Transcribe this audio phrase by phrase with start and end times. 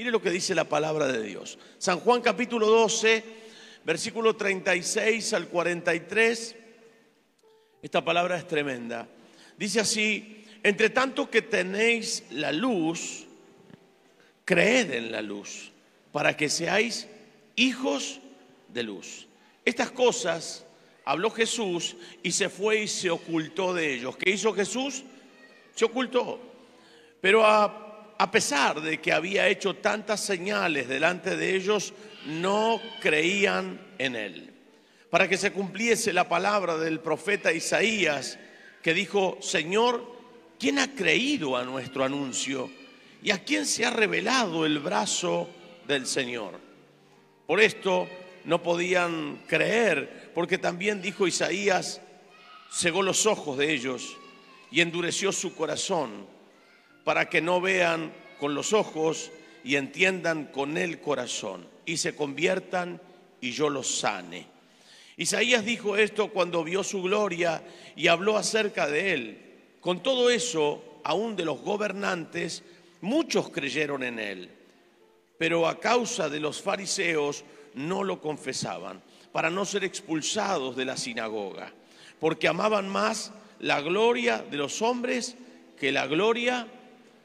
[0.00, 1.58] Mire lo que dice la palabra de Dios.
[1.76, 3.22] San Juan capítulo 12,
[3.84, 6.56] versículo 36 al 43.
[7.82, 9.06] Esta palabra es tremenda.
[9.58, 13.26] Dice así, entre tanto que tenéis la luz,
[14.46, 15.70] creed en la luz,
[16.12, 17.06] para que seáis
[17.56, 18.20] hijos
[18.68, 19.26] de luz.
[19.66, 20.64] Estas cosas
[21.04, 24.16] habló Jesús y se fue y se ocultó de ellos.
[24.16, 25.04] ¿Qué hizo Jesús?
[25.74, 26.40] Se ocultó.
[27.20, 27.89] Pero a,
[28.20, 31.94] a pesar de que había hecho tantas señales delante de ellos,
[32.26, 34.52] no creían en él.
[35.08, 38.38] Para que se cumpliese la palabra del profeta Isaías,
[38.82, 40.04] que dijo, Señor,
[40.58, 42.70] ¿quién ha creído a nuestro anuncio?
[43.22, 45.48] ¿Y a quién se ha revelado el brazo
[45.88, 46.60] del Señor?
[47.46, 48.06] Por esto
[48.44, 52.02] no podían creer, porque también dijo Isaías,
[52.70, 54.14] cegó los ojos de ellos
[54.70, 56.38] y endureció su corazón,
[57.04, 59.30] para que no vean con los ojos
[59.62, 63.00] y entiendan con el corazón, y se conviertan
[63.40, 64.46] y yo los sane.
[65.18, 67.62] Isaías dijo esto cuando vio su gloria
[67.94, 69.38] y habló acerca de él.
[69.80, 72.62] Con todo eso, aún de los gobernantes,
[73.02, 74.50] muchos creyeron en él,
[75.36, 79.02] pero a causa de los fariseos no lo confesaban,
[79.32, 81.72] para no ser expulsados de la sinagoga,
[82.18, 85.36] porque amaban más la gloria de los hombres
[85.78, 86.79] que la gloria de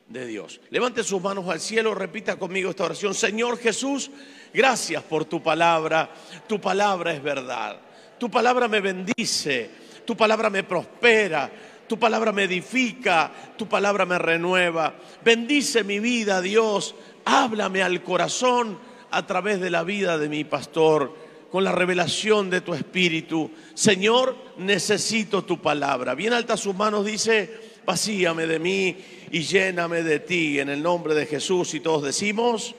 [0.08, 0.62] Dios.
[0.70, 3.14] Levante sus manos al cielo, repita conmigo esta oración.
[3.14, 4.12] Señor Jesús,
[4.54, 6.10] gracias por tu palabra.
[6.48, 7.80] Tu palabra es verdad.
[8.20, 9.70] Tu palabra me bendice.
[10.06, 11.52] Tu palabra me prospera.
[11.88, 13.32] Tu palabra me edifica.
[13.58, 14.96] Tu palabra me renueva.
[15.24, 16.96] Bendice mi vida, Dios.
[17.26, 18.78] Háblame al corazón
[19.12, 23.50] a través de la vida de mi pastor con la revelación de tu espíritu.
[23.74, 26.14] Señor, necesito tu palabra.
[26.14, 28.98] Bien alta sus manos dice, vacíame de mí
[29.32, 31.74] y lléname de ti en el nombre de Jesús.
[31.74, 32.76] Y todos decimos,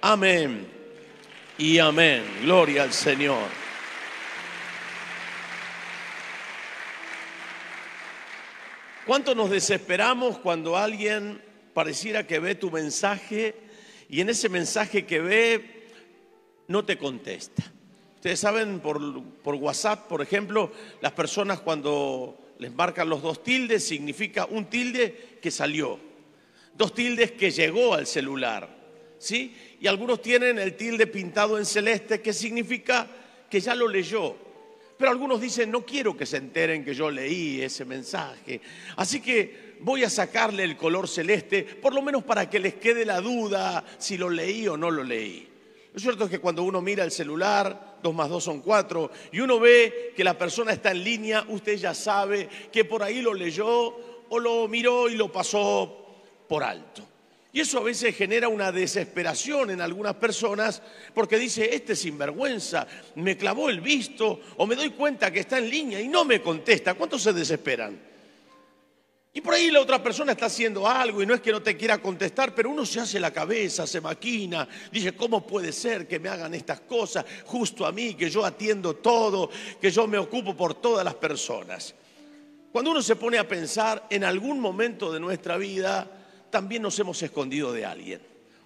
[0.00, 0.66] amén
[1.58, 2.24] y amén.
[2.42, 3.62] Gloria al Señor.
[9.06, 11.42] ¿Cuánto nos desesperamos cuando alguien
[11.74, 13.54] pareciera que ve tu mensaje
[14.08, 15.88] y en ese mensaje que ve
[16.68, 17.64] no te contesta?
[18.14, 19.00] Ustedes saben, por,
[19.42, 25.38] por, WhatsApp, por ejemplo, las personas cuando les marcan los dos tildes, significa un tilde
[25.42, 25.98] que salió,
[26.74, 28.68] dos tildes que llegó al celular,
[29.18, 29.52] ¿sí?
[29.80, 33.08] Y algunos tienen el tilde pintado en celeste, que significa
[33.50, 34.36] que ya lo leyó.
[34.96, 38.60] Pero algunos dicen, no quiero que se enteren que yo leí ese mensaje.
[38.94, 43.04] Así que voy a sacarle el color celeste, por lo menos para que les quede
[43.04, 45.51] la duda si lo leí o no lo leí.
[45.92, 49.40] Lo cierto es que cuando uno mira el celular, dos más dos son cuatro, y
[49.40, 53.34] uno ve que la persona está en línea, usted ya sabe que por ahí lo
[53.34, 56.16] leyó o lo miró y lo pasó
[56.48, 57.06] por alto.
[57.54, 60.80] Y eso a veces genera una desesperación en algunas personas
[61.12, 62.86] porque dice, este sinvergüenza
[63.16, 66.40] me clavó el visto o me doy cuenta que está en línea y no me
[66.40, 66.94] contesta.
[66.94, 68.11] ¿Cuántos se desesperan?
[69.34, 71.74] Y por ahí la otra persona está haciendo algo y no es que no te
[71.74, 76.18] quiera contestar, pero uno se hace la cabeza, se maquina, dice, ¿cómo puede ser que
[76.18, 79.48] me hagan estas cosas justo a mí, que yo atiendo todo,
[79.80, 81.94] que yo me ocupo por todas las personas?
[82.70, 86.06] Cuando uno se pone a pensar, en algún momento de nuestra vida
[86.50, 88.20] también nos hemos escondido de alguien.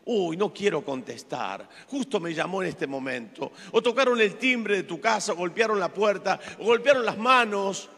[0.04, 1.68] Uy, no quiero contestar.
[1.88, 3.52] Justo me llamó en este momento.
[3.72, 7.88] O tocaron el timbre de tu casa, o golpearon la puerta, o golpearon las manos.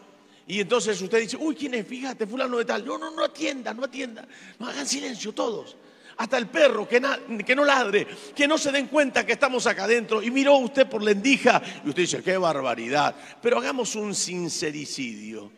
[0.48, 1.86] Y entonces usted dice, uy, ¿quién es?
[1.86, 2.84] Fíjate, fulano de tal.
[2.84, 4.26] No, no, no atienda, no atienda.
[4.58, 5.76] No hagan silencio todos.
[6.16, 10.22] Hasta el perro, que, no ladre, que no se den cuenta que estamos acá adentro.
[10.22, 13.14] Y miró usted por la endija y usted dice, qué barbaridad.
[13.42, 15.52] Pero hagamos un sincericidio.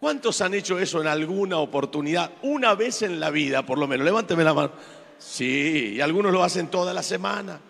[0.00, 2.32] ¿Cuántos han hecho eso en alguna oportunidad?
[2.42, 4.04] Una vez en la vida, por lo menos.
[4.04, 4.72] Levánteme la mano.
[5.18, 7.60] Sí, y algunos lo hacen toda la semana.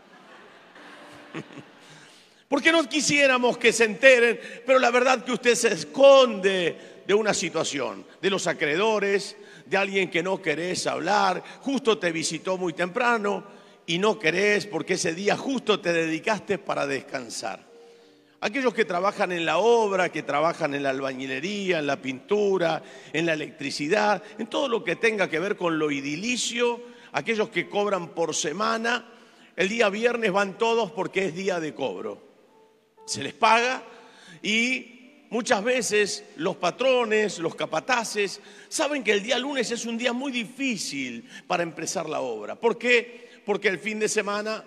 [2.48, 7.34] Porque no quisiéramos que se enteren, pero la verdad que usted se esconde de una
[7.34, 9.36] situación, de los acreedores,
[9.66, 13.44] de alguien que no querés hablar, justo te visitó muy temprano
[13.86, 17.68] y no querés porque ese día justo te dedicaste para descansar.
[18.40, 23.26] Aquellos que trabajan en la obra, que trabajan en la albañilería, en la pintura, en
[23.26, 26.80] la electricidad, en todo lo que tenga que ver con lo idilicio,
[27.12, 29.06] aquellos que cobran por semana,
[29.54, 32.27] el día viernes van todos porque es día de cobro
[33.08, 33.82] se les paga
[34.42, 40.12] y muchas veces los patrones, los capataces, saben que el día lunes es un día
[40.12, 42.54] muy difícil para empezar la obra.
[42.54, 43.40] ¿Por qué?
[43.44, 44.64] Porque el fin de semana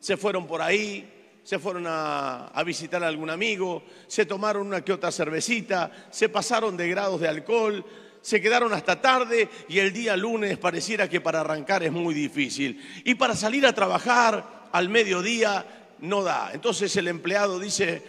[0.00, 1.12] se fueron por ahí,
[1.42, 6.76] se fueron a, visitar a algún amigo, se tomaron una que otra cervecita, se pasaron
[6.76, 7.84] de grados de alcohol,
[8.20, 12.84] se quedaron hasta tarde y el día lunes pareciera que para arrancar es muy difícil.
[13.04, 16.50] Y para salir a trabajar al mediodía no da.
[16.52, 18.02] Entonces el empleado dice,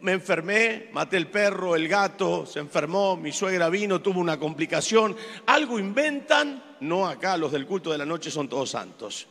[0.00, 5.16] me enfermé, maté el perro, el gato, se enfermó, mi suegra vino, tuvo una complicación.
[5.46, 9.26] Algo inventan, no acá, los del culto de la noche son todos santos.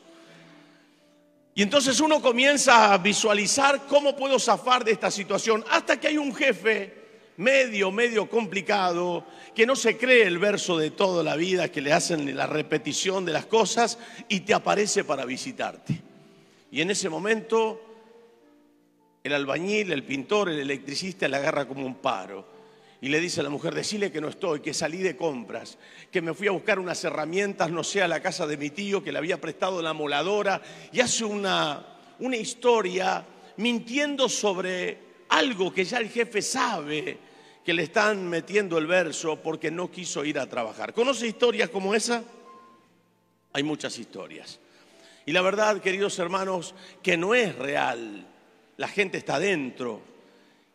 [1.55, 6.17] Y entonces uno comienza a visualizar cómo puedo zafar de esta situación, hasta que hay
[6.17, 6.99] un jefe
[7.37, 9.25] medio, medio complicado,
[9.55, 13.25] que no se cree el verso de toda la vida, que le hacen la repetición
[13.25, 13.97] de las cosas
[14.27, 16.01] y te aparece para visitarte.
[16.71, 17.88] Y en ese momento
[19.23, 22.59] el albañil, el pintor, el electricista le agarra como un paro
[23.01, 25.77] y le dice a la mujer, decile que no estoy, que salí de compras,
[26.11, 29.01] que me fui a buscar unas herramientas, no sé, a la casa de mi tío,
[29.01, 30.61] que le había prestado la moladora,
[30.91, 31.85] y hace una,
[32.19, 33.25] una historia
[33.57, 34.97] mintiendo sobre
[35.29, 37.17] algo que ya el jefe sabe
[37.63, 40.93] que le están metiendo el verso porque no quiso ir a trabajar.
[40.93, 42.23] ¿Conoce historias como esa?
[43.53, 44.59] Hay muchas historias.
[45.25, 46.73] Y la verdad, queridos hermanos,
[47.03, 48.25] que no es real.
[48.79, 50.01] La gente está dentro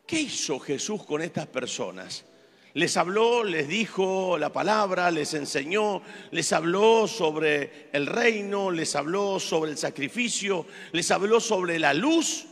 [0.06, 2.24] ¿Qué hizo Jesús con estas personas?
[2.74, 9.40] Les habló, les dijo la palabra, les enseñó, les habló sobre el reino, les habló
[9.40, 12.46] sobre el sacrificio, les habló sobre la luz,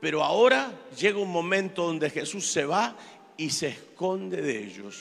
[0.00, 2.96] pero ahora llega un momento donde Jesús se va
[3.36, 4.96] y se esconde de ellos.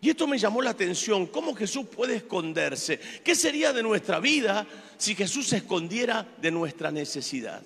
[0.00, 3.00] Y esto me llamó la atención, ¿cómo Jesús puede esconderse?
[3.22, 4.66] ¿Qué sería de nuestra vida
[4.96, 7.62] si Jesús se escondiera de nuestra necesidad?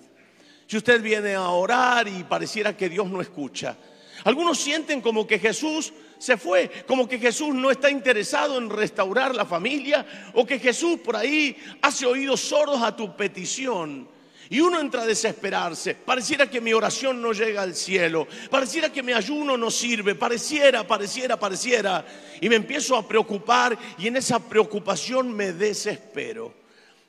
[0.71, 3.77] Si usted viene a orar y pareciera que Dios no escucha.
[4.23, 9.35] Algunos sienten como que Jesús se fue, como que Jesús no está interesado en restaurar
[9.35, 14.09] la familia o que Jesús por ahí hace oídos sordos a tu petición.
[14.49, 15.97] Y uno entra a desesperarse.
[15.97, 18.29] Pareciera que mi oración no llega al cielo.
[18.49, 20.15] Pareciera que mi ayuno no sirve.
[20.15, 22.07] Pareciera, pareciera, pareciera.
[22.41, 26.55] Y me empiezo a preocupar y en esa preocupación me desespero.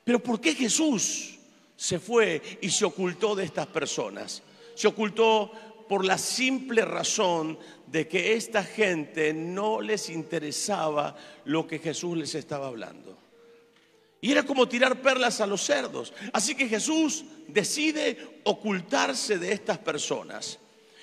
[0.02, 1.38] Pero ¿por qué Jesús?
[1.76, 4.42] Se fue y se ocultó de estas personas.
[4.74, 5.52] Se ocultó
[5.88, 11.14] por la simple razón de que esta gente no les interesaba
[11.44, 13.18] lo que Jesús les estaba hablando.
[14.20, 16.14] Y era como tirar perlas a los cerdos.
[16.32, 20.58] Así que Jesús decide ocultarse de estas personas.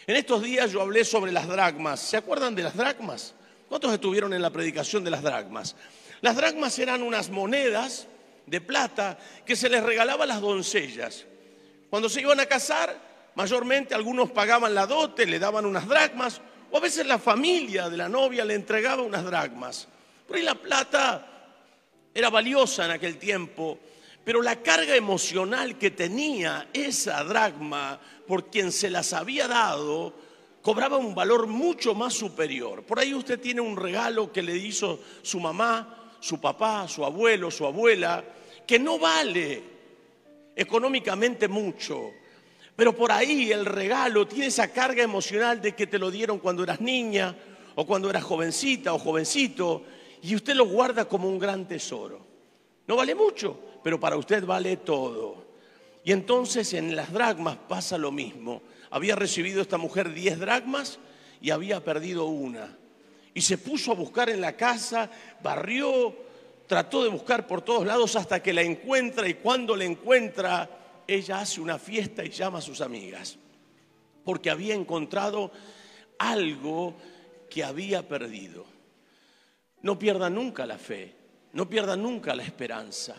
[0.07, 1.99] En estos días yo hablé sobre las dracmas.
[1.99, 3.35] ¿Se acuerdan de las dracmas?
[3.67, 5.75] ¿Cuántos estuvieron en la predicación de las dracmas?
[6.21, 8.07] Las dracmas eran unas monedas
[8.49, 11.25] de plata que se les regalaba a las doncellas.
[11.89, 16.41] Cuando se iban a casar, mayormente algunos pagaban la dote, le daban unas dracmas,
[16.71, 19.87] o a veces la familia de la novia le entregaba unas dracmas.
[20.27, 21.25] Por ahí la plata
[22.13, 23.79] era valiosa en aquel tiempo,
[24.23, 30.13] pero la carga emocional que tenía esa dracma por quien se las había dado
[30.61, 32.83] cobraba un valor mucho más superior.
[32.83, 37.49] Por ahí usted tiene un regalo que le hizo su mamá, su papá, su abuelo,
[37.49, 38.23] su abuela,
[38.69, 39.63] que no vale
[40.55, 42.11] económicamente mucho,
[42.75, 46.61] pero por ahí el regalo tiene esa carga emocional de que te lo dieron cuando
[46.61, 47.35] eras niña
[47.73, 49.85] o cuando eras jovencita o jovencito
[50.21, 52.23] y usted lo guarda como un gran tesoro.
[52.85, 55.47] No vale mucho, pero para usted vale todo.
[56.03, 58.61] Y entonces en las dragmas pasa lo mismo.
[58.91, 60.99] Había recibido esta mujer 10 dragmas
[61.41, 62.77] y había perdido una.
[63.33, 65.09] Y se puso a buscar en la casa,
[65.41, 66.28] barrió,
[66.69, 70.69] trató de buscar por todos lados hasta que la encuentra y cuando la encuentra,
[71.07, 73.39] ella hace una fiesta y llama a sus amigas,
[74.23, 75.51] porque había encontrado
[76.19, 76.95] algo
[77.49, 78.67] que había perdido.
[79.81, 81.15] No pierda nunca la fe,
[81.53, 83.15] no pierda nunca la esperanza.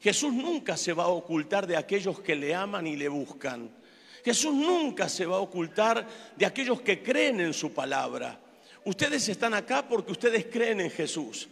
[0.00, 3.68] Jesús nunca se va a ocultar de aquellos que le aman y le buscan.
[4.24, 8.38] Jesús nunca se va a ocultar de aquellos que creen en su palabra.
[8.84, 11.48] Ustedes están acá porque ustedes creen en Jesús.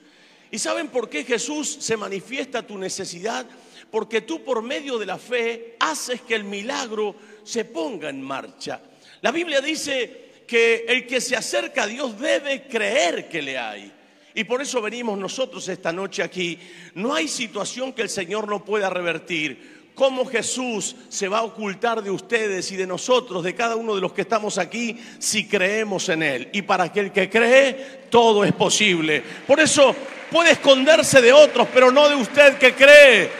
[0.51, 3.47] ¿Y saben por qué Jesús se manifiesta tu necesidad?
[3.91, 7.15] Porque tú por medio de la fe haces que el milagro
[7.45, 8.81] se ponga en marcha.
[9.21, 13.93] La Biblia dice que el que se acerca a Dios debe creer que le hay.
[14.35, 16.59] Y por eso venimos nosotros esta noche aquí.
[16.95, 22.03] No hay situación que el Señor no pueda revertir cómo Jesús se va a ocultar
[22.03, 26.09] de ustedes y de nosotros, de cada uno de los que estamos aquí, si creemos
[26.09, 26.49] en Él.
[26.53, 29.23] Y para aquel que cree, todo es posible.
[29.47, 29.95] Por eso
[30.31, 33.31] puede esconderse de otros, pero no de usted que cree.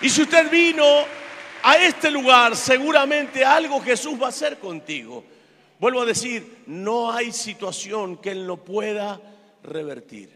[0.00, 1.04] Y si usted vino
[1.62, 5.24] a este lugar, seguramente algo Jesús va a hacer contigo.
[5.78, 9.20] Vuelvo a decir, no hay situación que Él no pueda
[9.62, 10.30] revertir.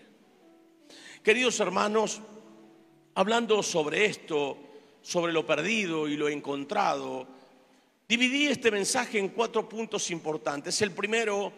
[1.23, 2.21] Queridos hermanos,
[3.15, 4.59] hablando sobre esto,
[5.03, 7.27] sobre lo perdido y lo encontrado,
[8.07, 10.81] dividí este mensaje en cuatro puntos importantes.
[10.83, 11.53] El primero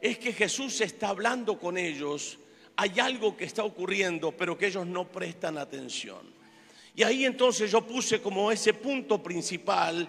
[0.00, 2.38] es que Jesús está hablando con ellos
[2.80, 6.20] hay algo que está ocurriendo, pero que ellos no prestan atención.
[6.96, 10.08] Y ahí entonces yo puse como ese punto principal,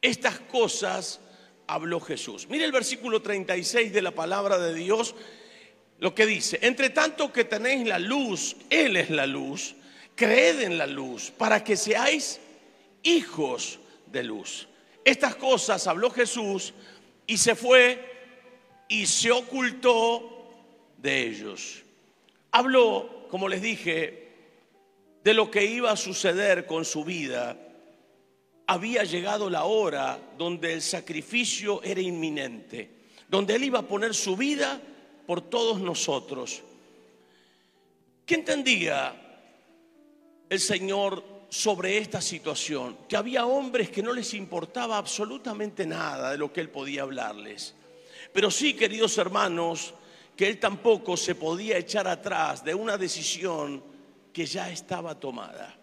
[0.00, 1.20] estas cosas
[1.66, 2.48] habló Jesús.
[2.48, 5.14] Mire el versículo 36 de la palabra de Dios,
[5.98, 9.74] lo que dice, entre tanto que tenéis la luz, Él es la luz,
[10.14, 12.40] creed en la luz para que seáis
[13.02, 14.68] hijos de luz.
[15.04, 16.72] Estas cosas habló Jesús
[17.26, 20.48] y se fue y se ocultó
[20.96, 21.84] de ellos.
[22.52, 24.30] Habló, como les dije,
[25.22, 27.56] de lo que iba a suceder con su vida.
[28.66, 34.36] Había llegado la hora donde el sacrificio era inminente, donde él iba a poner su
[34.36, 34.80] vida
[35.26, 36.62] por todos nosotros.
[38.26, 39.12] ¿Qué entendía
[40.48, 42.96] el Señor sobre esta situación?
[43.08, 47.74] Que había hombres que no les importaba absolutamente nada de lo que Él podía hablarles.
[48.32, 49.94] Pero sí, queridos hermanos,
[50.40, 53.84] que Él tampoco se podía echar atrás de una decisión
[54.32, 55.78] que ya estaba tomada.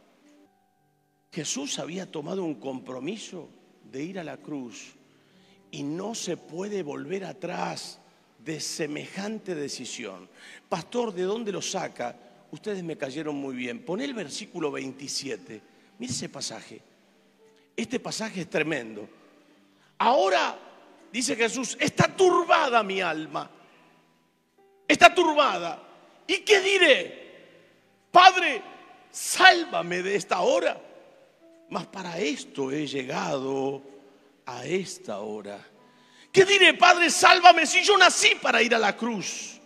[1.31, 3.49] Jesús había tomado un compromiso
[3.83, 4.95] de ir a la cruz
[5.69, 7.99] y no se puede volver atrás
[8.43, 10.27] de semejante decisión.
[10.67, 12.17] Pastor, ¿de dónde lo saca?
[12.49, 13.85] Ustedes me cayeron muy bien.
[13.85, 15.61] Pon el versículo 27.
[15.99, 16.81] Mire ese pasaje.
[17.75, 19.07] Este pasaje es tremendo.
[19.99, 20.57] Ahora,
[21.13, 23.51] dice Jesús, está turbada mi alma.
[24.87, 25.81] Está turbada.
[26.25, 27.27] ¿Y qué diré?
[28.11, 28.61] Padre,
[29.11, 30.79] sálvame de esta hora.
[31.69, 33.81] Mas para esto he llegado
[34.45, 35.59] a esta hora.
[36.31, 39.59] ¿Qué diré, Padre, sálvame si yo nací para ir a la cruz?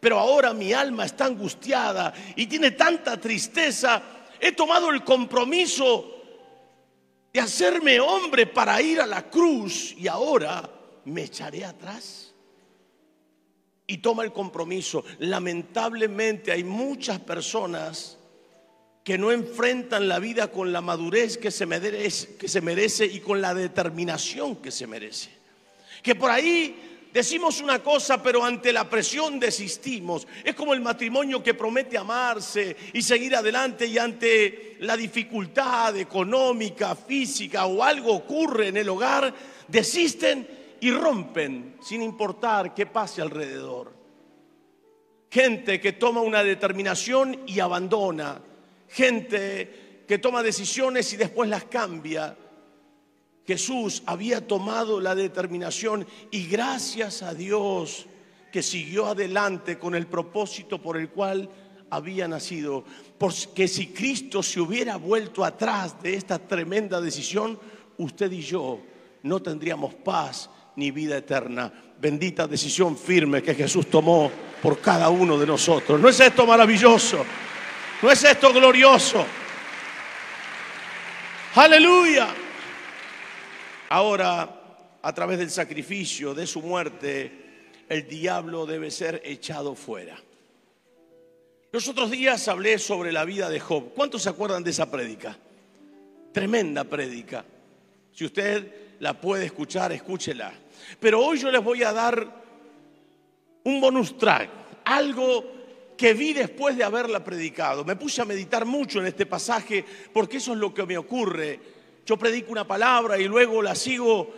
[0.00, 4.02] Pero ahora mi alma está angustiada y tiene tanta tristeza.
[4.40, 6.12] He tomado el compromiso
[7.32, 10.68] de hacerme hombre para ir a la cruz y ahora
[11.04, 12.31] me echaré atrás.
[13.86, 15.04] Y toma el compromiso.
[15.18, 18.18] Lamentablemente hay muchas personas
[19.04, 24.56] que no enfrentan la vida con la madurez que se merece, y con la determinación
[24.56, 25.42] que se merece
[26.02, 30.26] que por ahí decimos una cosa, pero ante la presión desistimos.
[30.44, 36.96] Es como el matrimonio que promete amarse y seguir adelante y ante la dificultad económica,
[36.96, 39.32] física o algo ocurre en el hogar,
[39.68, 43.92] desisten y rompen sin importar qué pase alrededor.
[45.30, 48.42] Gente que toma una determinación y abandona.
[48.88, 52.36] Gente que toma decisiones y después las cambia.
[53.46, 58.06] Jesús había tomado la determinación y gracias a Dios
[58.50, 61.48] que siguió adelante con el propósito por el cual
[61.90, 62.82] había nacido.
[63.18, 67.56] Porque si Cristo se hubiera vuelto atrás de esta tremenda decisión,
[67.98, 68.80] usted y yo
[69.22, 71.72] no tendríamos paz ni vida eterna.
[72.00, 74.30] Bendita decisión firme que Jesús tomó
[74.62, 76.00] por cada uno de nosotros.
[76.00, 77.24] ¿No es esto maravilloso?
[78.02, 79.24] ¿No es esto glorioso?
[81.54, 82.28] Aleluya.
[83.90, 84.48] Ahora,
[85.02, 87.42] a través del sacrificio de su muerte,
[87.88, 90.16] el diablo debe ser echado fuera.
[91.72, 93.92] Los otros días hablé sobre la vida de Job.
[93.94, 95.36] ¿Cuántos se acuerdan de esa prédica?
[96.32, 97.44] Tremenda prédica.
[98.12, 100.52] Si usted la puede escuchar, escúchela.
[101.00, 102.42] Pero hoy yo les voy a dar
[103.64, 104.50] un bonus track,
[104.84, 105.44] algo
[105.96, 107.84] que vi después de haberla predicado.
[107.84, 111.82] Me puse a meditar mucho en este pasaje porque eso es lo que me ocurre
[112.04, 114.30] yo predico una palabra y luego la sigo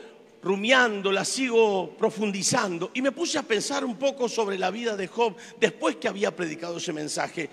[0.42, 2.90] rumiando, la sigo profundizando.
[2.92, 6.36] Y me puse a pensar un poco sobre la vida de Job después que había
[6.36, 7.48] predicado ese mensaje.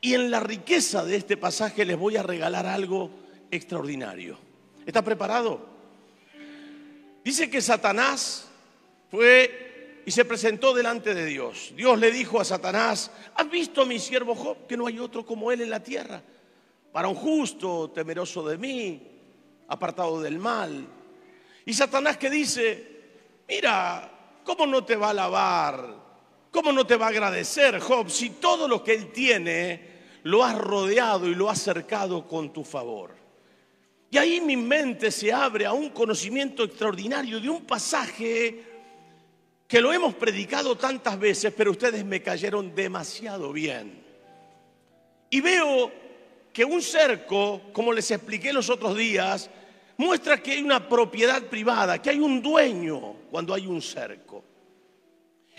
[0.00, 3.10] Y en la riqueza de este pasaje les voy a regalar algo
[3.50, 4.36] extraordinario.
[4.84, 5.71] ¿Está preparado?
[7.24, 8.48] Dice que Satanás
[9.10, 11.72] fue y se presentó delante de Dios.
[11.76, 15.24] Dios le dijo a Satanás, ¿has visto a mi siervo Job que no hay otro
[15.24, 16.22] como él en la tierra?
[16.90, 19.00] Para un justo, temeroso de mí,
[19.68, 20.86] apartado del mal.
[21.64, 23.00] Y Satanás que dice,
[23.48, 26.02] mira, ¿cómo no te va a alabar?
[26.50, 29.92] ¿Cómo no te va a agradecer, Job, si todo lo que él tiene
[30.24, 33.21] lo has rodeado y lo has cercado con tu favor?
[34.12, 38.62] Y ahí mi mente se abre a un conocimiento extraordinario de un pasaje
[39.66, 44.04] que lo hemos predicado tantas veces, pero ustedes me cayeron demasiado bien.
[45.30, 45.90] Y veo
[46.52, 49.48] que un cerco, como les expliqué los otros días,
[49.96, 54.44] muestra que hay una propiedad privada, que hay un dueño cuando hay un cerco.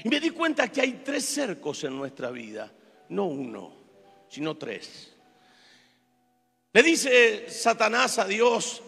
[0.04, 2.72] Y me di cuenta que hay tres cercos en nuestra vida,
[3.10, 3.74] no uno,
[4.30, 5.12] sino tres.
[6.74, 8.82] Le dice Satanás a Dios,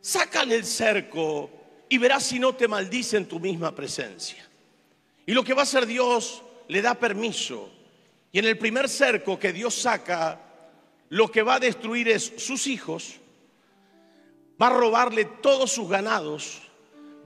[0.00, 1.48] sácale el cerco
[1.88, 4.44] y verás si no te maldice en tu misma presencia.
[5.24, 7.70] Y lo que va a hacer Dios le da permiso.
[8.32, 10.40] Y en el primer cerco que Dios saca,
[11.10, 13.20] lo que va a destruir es sus hijos,
[14.60, 16.62] va a robarle todos sus ganados,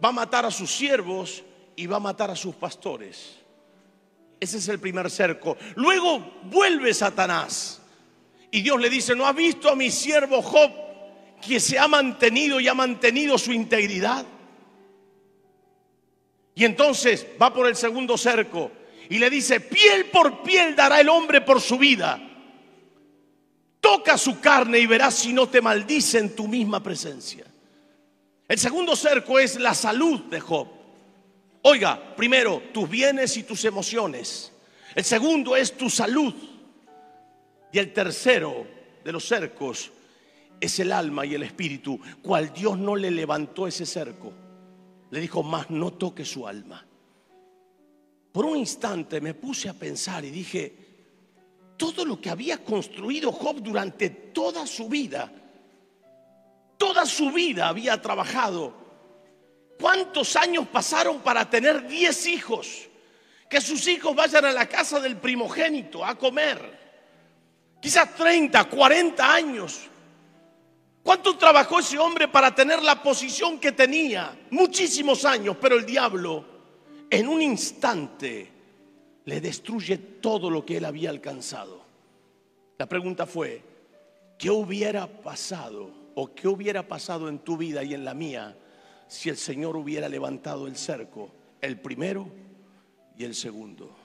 [0.04, 1.42] va a matar a sus siervos
[1.74, 3.36] y va a matar a sus pastores.
[4.38, 5.56] Ese es el primer cerco.
[5.76, 7.79] Luego vuelve Satanás
[8.50, 10.70] y Dios le dice, ¿no has visto a mi siervo Job
[11.40, 14.26] que se ha mantenido y ha mantenido su integridad?
[16.54, 18.70] Y entonces va por el segundo cerco
[19.08, 22.20] y le dice, piel por piel dará el hombre por su vida.
[23.80, 27.46] Toca su carne y verás si no te maldice en tu misma presencia.
[28.46, 30.68] El segundo cerco es la salud de Job.
[31.62, 34.52] Oiga, primero, tus bienes y tus emociones.
[34.94, 36.34] El segundo es tu salud.
[37.72, 38.66] Y el tercero
[39.04, 39.90] de los cercos
[40.60, 44.32] es el alma y el espíritu, cual Dios no le levantó ese cerco.
[45.10, 46.86] Le dijo, más no toque su alma.
[48.32, 50.74] Por un instante me puse a pensar y dije,
[51.76, 55.32] todo lo que había construido Job durante toda su vida,
[56.76, 58.74] toda su vida había trabajado.
[59.80, 62.88] ¿Cuántos años pasaron para tener 10 hijos?
[63.48, 66.89] Que sus hijos vayan a la casa del primogénito a comer.
[67.80, 69.80] Quizás 30, 40 años.
[71.02, 74.38] ¿Cuánto trabajó ese hombre para tener la posición que tenía?
[74.50, 76.44] Muchísimos años, pero el diablo
[77.08, 78.48] en un instante
[79.24, 81.82] le destruye todo lo que él había alcanzado.
[82.78, 83.62] La pregunta fue,
[84.38, 88.56] ¿qué hubiera pasado o qué hubiera pasado en tu vida y en la mía
[89.08, 92.30] si el Señor hubiera levantado el cerco, el primero
[93.16, 93.96] y el segundo?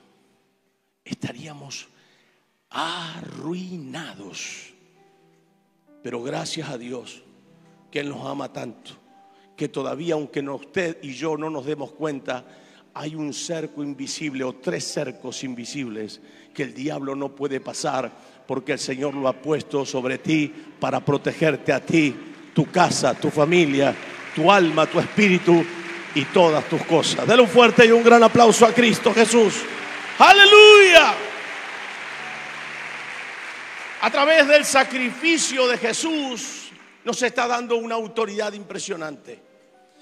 [1.04, 1.88] Estaríamos
[2.76, 4.74] arruinados.
[6.02, 7.22] Pero gracias a Dios
[7.90, 8.90] que Él nos ama tanto,
[9.56, 12.44] que todavía aunque no, usted y yo no nos demos cuenta,
[12.92, 16.20] hay un cerco invisible o tres cercos invisibles
[16.52, 18.12] que el diablo no puede pasar
[18.46, 22.14] porque el Señor lo ha puesto sobre ti para protegerte a ti,
[22.54, 23.94] tu casa, tu familia,
[24.34, 25.64] tu alma, tu espíritu
[26.14, 27.26] y todas tus cosas.
[27.26, 29.62] Dale un fuerte y un gran aplauso a Cristo Jesús.
[30.18, 31.35] Aleluya.
[34.00, 36.70] A través del sacrificio de Jesús
[37.04, 39.40] nos está dando una autoridad impresionante.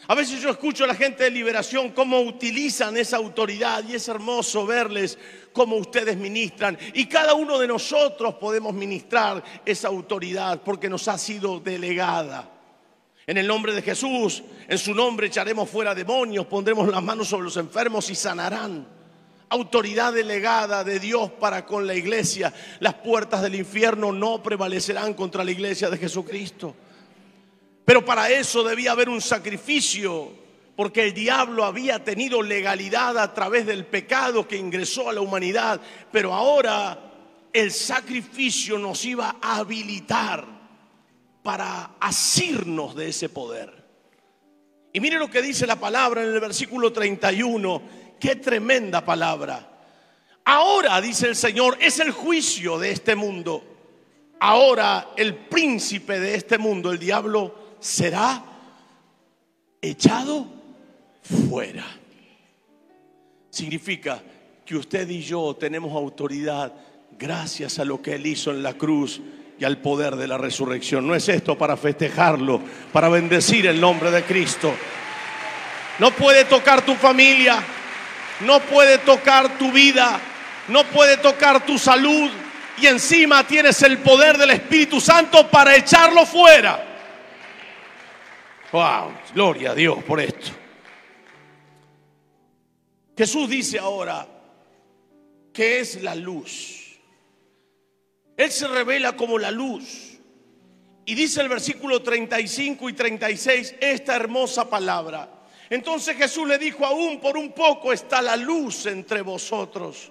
[0.06, 4.06] A veces yo escucho a la gente de liberación cómo utilizan esa autoridad y es
[4.08, 5.18] hermoso verles
[5.52, 6.76] cómo ustedes ministran.
[6.92, 12.50] Y cada uno de nosotros podemos ministrar esa autoridad porque nos ha sido delegada.
[13.26, 17.44] En el nombre de Jesús, en su nombre echaremos fuera demonios, pondremos las manos sobre
[17.44, 18.86] los enfermos y sanarán.
[19.48, 22.52] Autoridad delegada de Dios para con la iglesia.
[22.80, 26.74] Las puertas del infierno no prevalecerán contra la iglesia de Jesucristo.
[27.84, 30.32] Pero para eso debía haber un sacrificio,
[30.74, 35.80] porque el diablo había tenido legalidad a través del pecado que ingresó a la humanidad,
[36.10, 36.98] pero ahora
[37.52, 40.44] el sacrificio nos iba a habilitar
[41.42, 43.84] para asirnos de ese poder.
[44.92, 47.82] Y mire lo que dice la palabra en el versículo 31,
[48.24, 49.68] qué tremenda palabra.
[50.46, 53.62] Ahora, dice el Señor, es el juicio de este mundo.
[54.40, 58.42] Ahora el príncipe de este mundo, el diablo, será
[59.82, 60.46] echado
[61.50, 61.84] fuera.
[63.50, 64.22] Significa
[64.64, 66.72] que usted y yo tenemos autoridad
[67.18, 69.20] gracias a lo que Él hizo en la cruz
[69.58, 71.06] y al poder de la resurrección.
[71.06, 74.72] No es esto para festejarlo, para bendecir el nombre de Cristo.
[75.98, 77.62] No puede tocar tu familia,
[78.40, 80.20] no puede tocar tu vida,
[80.68, 82.30] no puede tocar tu salud
[82.78, 86.92] y encima tienes el poder del Espíritu Santo para echarlo fuera.
[88.72, 90.50] Wow, gloria a Dios por esto.
[93.16, 94.26] Jesús dice ahora
[95.52, 96.98] que es la luz.
[98.36, 100.18] Él se revela como la luz.
[101.06, 105.33] Y dice el versículo 35 y 36 esta hermosa palabra.
[105.74, 110.08] Entonces Jesús le dijo, aún por un poco está la luz entre vosotros.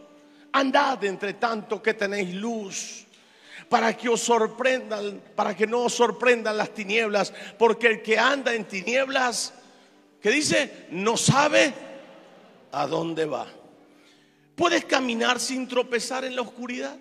[0.52, 3.06] Andad entre tanto que tenéis luz
[3.70, 8.54] para que os sorprendan, para que no os sorprendan las tinieblas, porque el que anda
[8.54, 9.54] en tinieblas,
[10.22, 11.74] que dice, no sabe
[12.74, 13.48] a dónde va.
[14.58, 16.98] ¿Puedes caminar sin tropezar en la oscuridad?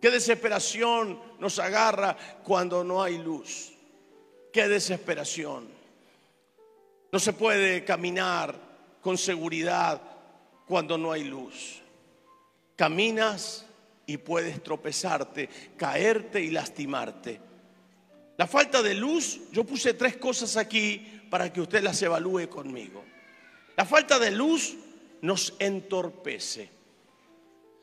[0.00, 3.74] Qué desesperación nos agarra cuando no hay luz.
[4.52, 5.81] Qué desesperación.
[7.12, 8.58] No se puede caminar
[9.02, 10.00] con seguridad
[10.66, 11.82] cuando no hay luz.
[12.74, 13.66] Caminas
[14.06, 17.38] y puedes tropezarte, caerte y lastimarte.
[18.38, 23.04] La falta de luz, yo puse tres cosas aquí para que usted las evalúe conmigo.
[23.76, 24.74] La falta de luz
[25.20, 26.70] nos entorpece.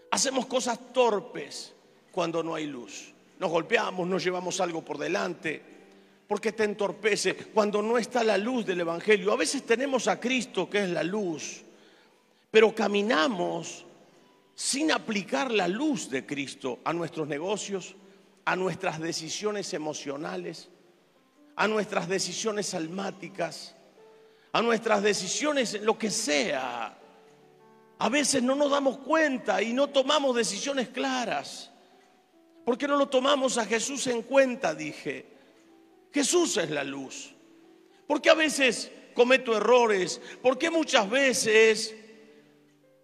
[0.10, 1.74] Hacemos cosas torpes
[2.12, 3.14] cuando no hay luz.
[3.38, 5.62] Nos golpeamos, nos llevamos algo por delante,
[6.30, 9.34] porque te entorpece cuando no está la luz del Evangelio.
[9.34, 11.64] A veces tenemos a Cristo que es la luz,
[12.52, 13.84] pero caminamos
[14.54, 17.96] sin aplicar la luz de Cristo a nuestros negocios,
[18.46, 20.70] a nuestras decisiones emocionales,
[21.56, 23.76] a nuestras decisiones almáticas,
[24.52, 26.96] a nuestras decisiones lo que sea.
[27.98, 31.72] A veces no nos damos cuenta y no tomamos decisiones claras.
[32.64, 34.76] ¿Por qué no lo tomamos a Jesús en cuenta?
[34.76, 35.39] Dije.
[36.14, 37.34] Jesús es la luz.
[38.08, 40.22] ¿Por qué a veces cometo errores?
[40.42, 41.96] ¿Por qué muchas veces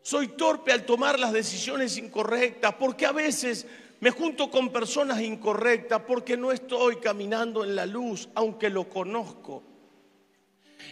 [0.01, 2.73] soy torpe al tomar las decisiones incorrectas?
[2.75, 3.67] ¿Por qué a veces
[3.99, 6.01] me junto con personas incorrectas?
[6.07, 9.63] Porque no estoy caminando en la luz, aunque lo conozco.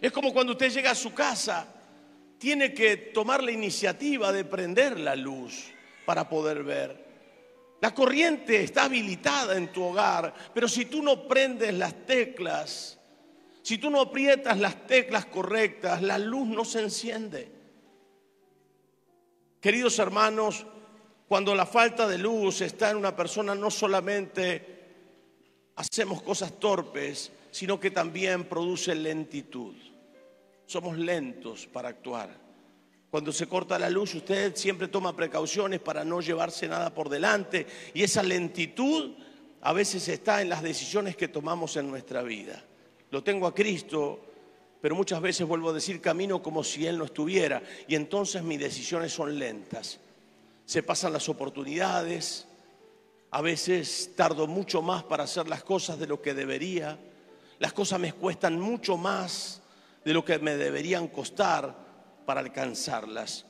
[0.01, 1.67] Es como cuando usted llega a su casa,
[2.37, 5.71] tiene que tomar la iniciativa de prender la luz
[6.05, 7.02] para poder ver.
[7.83, 12.97] La corriente está habilitada en tu hogar, pero si tú no prendes las teclas,
[13.61, 17.51] si tú no aprietas las teclas correctas, la luz no se enciende.
[19.59, 20.65] Queridos hermanos,
[21.27, 27.81] cuando la falta de luz está en una persona, no solamente hacemos cosas torpes, sino
[27.81, 29.75] que también produce lentitud.
[30.65, 32.42] Somos lentos para actuar.
[33.13, 37.67] Cuando se corta la luz, usted siempre toma precauciones para no llevarse nada por delante
[37.93, 39.11] y esa lentitud
[39.61, 42.65] a veces está en las decisiones que tomamos en nuestra vida.
[43.11, 44.19] Lo tengo a Cristo,
[44.81, 48.59] pero muchas veces vuelvo a decir camino como si Él no estuviera y entonces mis
[48.59, 49.99] decisiones son lentas.
[50.65, 52.47] Se pasan las oportunidades,
[53.29, 56.97] a veces tardo mucho más para hacer las cosas de lo que debería,
[57.59, 59.61] las cosas me cuestan mucho más
[60.03, 61.92] de lo que me deberían costar
[62.25, 63.45] para alcanzarlas.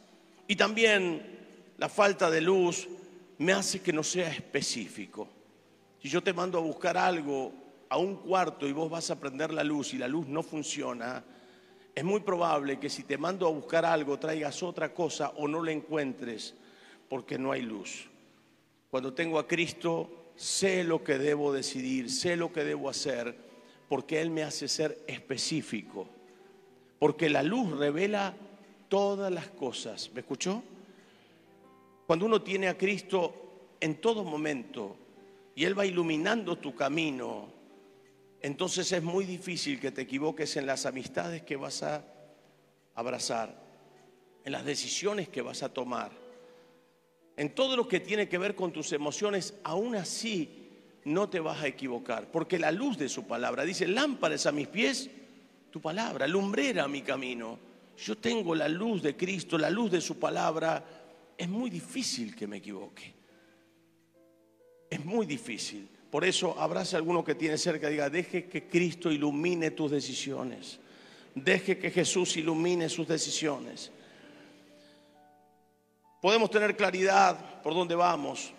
[0.47, 2.87] Y también la falta de luz
[3.37, 5.27] me hace que no sea específico.
[6.01, 7.53] Si yo te mando a buscar algo
[7.89, 11.23] a un cuarto y vos vas a prender la luz y la luz no funciona,
[11.95, 15.63] es muy probable que si te mando a buscar algo traigas otra cosa o no
[15.63, 16.55] la encuentres
[17.07, 18.09] porque no hay luz.
[18.89, 23.35] Cuando tengo a Cristo, sé lo que debo decidir, sé lo que debo hacer,
[23.87, 26.07] porque Él me hace ser específico.
[26.99, 28.35] Porque la luz revela
[28.93, 30.11] todas las cosas.
[30.13, 30.61] ¿Me escuchó?
[32.05, 34.95] Cuando uno tiene a Cristo en todo momento
[35.55, 37.51] y Él va iluminando tu camino,
[38.39, 42.05] entonces es muy difícil que te equivoques en las amistades que vas a
[42.93, 43.59] abrazar,
[44.45, 46.11] en las decisiones que vas a tomar,
[47.35, 50.69] en todo lo que tiene que ver con tus emociones, aún así
[51.03, 54.67] no te vas a equivocar, porque la luz de su palabra dice, lámparas a mis
[54.67, 55.09] pies,
[55.71, 57.72] tu palabra, lumbrera a mi camino.
[57.97, 60.83] Yo tengo la luz de Cristo, la luz de su palabra.
[61.37, 63.13] Es muy difícil que me equivoque.
[64.89, 65.89] Es muy difícil.
[66.09, 69.91] Por eso abraza a alguno que tiene cerca y diga, deje que Cristo ilumine tus
[69.91, 70.79] decisiones.
[71.33, 73.91] Deje que Jesús ilumine sus decisiones.
[76.21, 78.53] Podemos tener claridad por dónde vamos.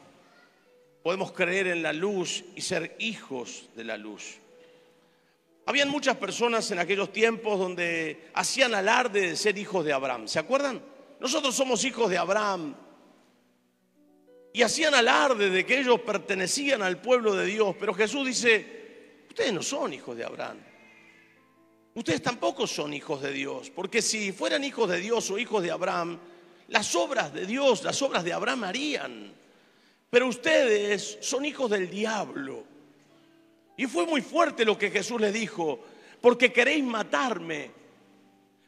[1.02, 4.38] Podemos creer en la luz y ser hijos de la luz.
[5.66, 10.28] Habían muchas personas en aquellos tiempos donde hacían alarde de ser hijos de Abraham.
[10.28, 10.82] ¿Se acuerdan?
[11.20, 12.74] Nosotros somos hijos de Abraham.
[14.52, 17.74] Y hacían alarde de que ellos pertenecían al pueblo de Dios.
[17.80, 20.58] Pero Jesús dice, ustedes no son hijos de Abraham.
[21.94, 23.70] Ustedes tampoco son hijos de Dios.
[23.70, 26.20] Porque si fueran hijos de Dios o hijos de Abraham,
[26.68, 29.34] las obras de Dios, las obras de Abraham harían.
[30.10, 32.73] Pero ustedes son hijos del diablo.
[33.76, 35.80] Y fue muy fuerte lo que Jesús le dijo,
[36.20, 37.70] porque queréis matarme.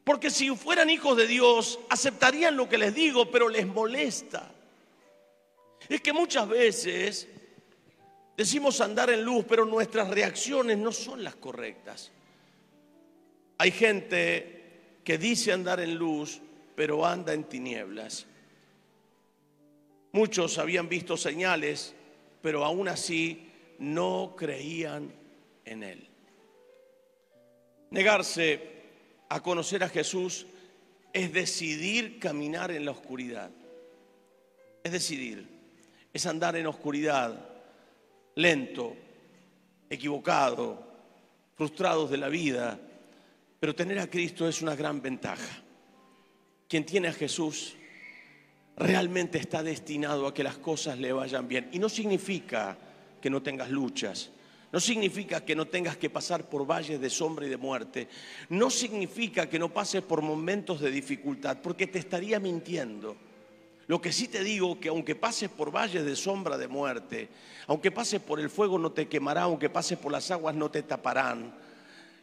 [0.05, 4.53] Porque si fueran hijos de Dios, aceptarían lo que les digo, pero les molesta.
[5.89, 7.29] Es que muchas veces
[8.37, 12.11] decimos andar en luz, pero nuestras reacciones no son las correctas.
[13.59, 16.41] Hay gente que dice andar en luz,
[16.75, 18.27] pero anda en tinieblas.
[20.13, 21.95] Muchos habían visto señales,
[22.43, 23.46] pero aún así
[23.79, 25.13] no creían
[25.65, 26.09] en Él.
[27.91, 28.61] Negarse
[29.29, 30.47] a conocer a Jesús
[31.13, 33.51] es decidir caminar en la oscuridad.
[34.83, 35.49] Es decidir,
[36.13, 37.49] es andar en oscuridad,
[38.35, 38.97] lento,
[39.89, 40.87] equivocado,
[41.55, 42.79] frustrados de la vida.
[43.59, 45.63] Pero tener a Cristo es una gran ventaja.
[46.69, 47.77] Quien tiene a Jesús
[48.77, 51.69] realmente está destinado a que las cosas le vayan bien.
[51.73, 52.77] Y no significa
[53.21, 54.31] que no tengas luchas.
[54.73, 58.09] No significa que no tengas que pasar por valles de sombra y de muerte.
[58.49, 63.17] No significa que no pases por momentos de dificultad, porque te estaría mintiendo.
[63.87, 67.29] Lo que sí te digo, que aunque pases por valles de sombra de muerte,
[67.69, 70.83] aunque pases por el fuego no te quemará, aunque pases por las aguas no te
[70.83, 71.55] taparán,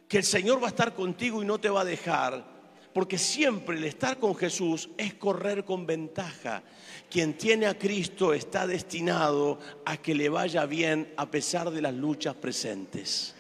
[0.10, 2.52] que el Señor va a estar contigo y no te va a dejar,
[2.93, 6.62] porque siempre el estar con Jesús es correr con ventaja.
[7.10, 11.93] Quien tiene a Cristo está destinado a que le vaya bien a pesar de las
[11.93, 13.36] luchas presentes.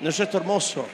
[0.00, 0.86] ¿No es esto hermoso?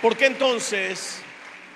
[0.00, 1.20] ¿Por qué entonces,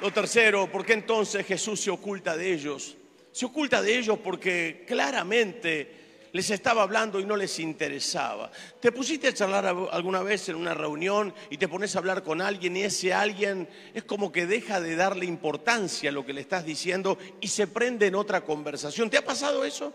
[0.01, 2.97] lo tercero, por qué entonces Jesús se oculta de ellos?
[3.33, 6.04] Se oculta de ellos porque claramente
[6.35, 8.51] les estaba hablando y no les interesaba.
[8.81, 12.41] ¿Te pusiste a charlar alguna vez en una reunión y te pones a hablar con
[12.41, 16.41] alguien y ese alguien es como que deja de darle importancia a lo que le
[16.41, 19.09] estás diciendo y se prende en otra conversación?
[19.11, 19.95] ¿Te ha pasado eso?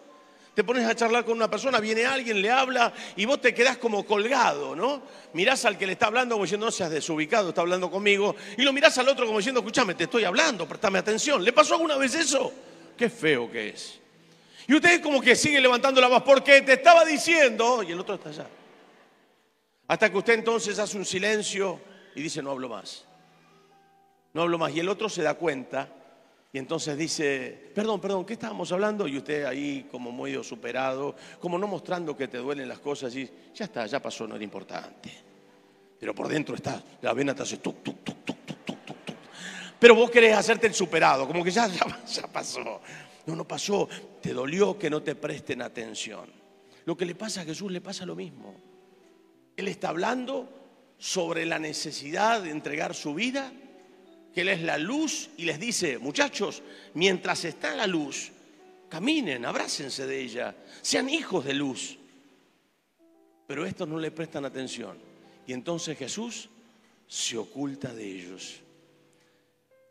[0.54, 3.78] Te pones a charlar con una persona, viene alguien, le habla y vos te quedás
[3.78, 5.02] como colgado, ¿no?
[5.34, 8.38] Mirás al que le está hablando como diciendo, no seas desubicado, está hablando conmigo.
[8.58, 11.44] Y lo mirás al otro como diciendo, escúchame, te estoy hablando, prestame atención.
[11.44, 12.54] ¿Le pasó alguna vez eso?
[12.96, 14.00] Qué feo que es.
[14.68, 18.16] Y usted como que sigue levantando la voz porque te estaba diciendo, y el otro
[18.16, 18.48] está allá.
[19.88, 21.80] Hasta que usted entonces hace un silencio
[22.16, 23.06] y dice, no hablo más.
[24.34, 24.74] No hablo más.
[24.76, 25.90] Y el otro se da cuenta
[26.52, 29.08] y entonces dice, perdón, perdón, ¿qué estábamos hablando?
[29.08, 33.30] Y usted ahí como medio superado, como no mostrando que te duelen las cosas, y
[33.54, 35.12] ya está, ya pasó, no era importante.
[36.00, 39.16] Pero por dentro está, la vena te hace tuc, tuc, tuc, tuc, tuc, tuc.
[39.78, 42.82] Pero vos querés hacerte el superado, como que ya, ya pasó.
[43.36, 43.88] No, pasó,
[44.22, 46.32] te dolió que no te presten atención.
[46.86, 48.56] Lo que le pasa a Jesús le pasa lo mismo.
[49.56, 50.50] Él está hablando
[50.98, 53.52] sobre la necesidad de entregar su vida
[54.34, 56.62] que Él es la luz y les dice, muchachos,
[56.94, 58.32] mientras está la luz,
[58.88, 61.98] caminen, abrácense de ella, sean hijos de luz.
[63.48, 64.98] Pero estos no le prestan atención.
[65.48, 66.50] Y entonces Jesús
[67.08, 68.62] se oculta de ellos.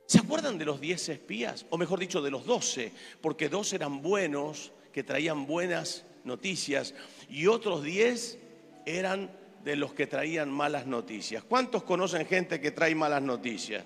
[0.09, 1.67] ¿Se acuerdan de los diez espías?
[1.69, 6.95] O mejor dicho, de los doce, porque dos eran buenos, que traían buenas noticias,
[7.29, 8.39] y otros diez
[8.87, 9.31] eran
[9.63, 11.45] de los que traían malas noticias.
[11.45, 13.85] ¿Cuántos conocen gente que trae malas noticias?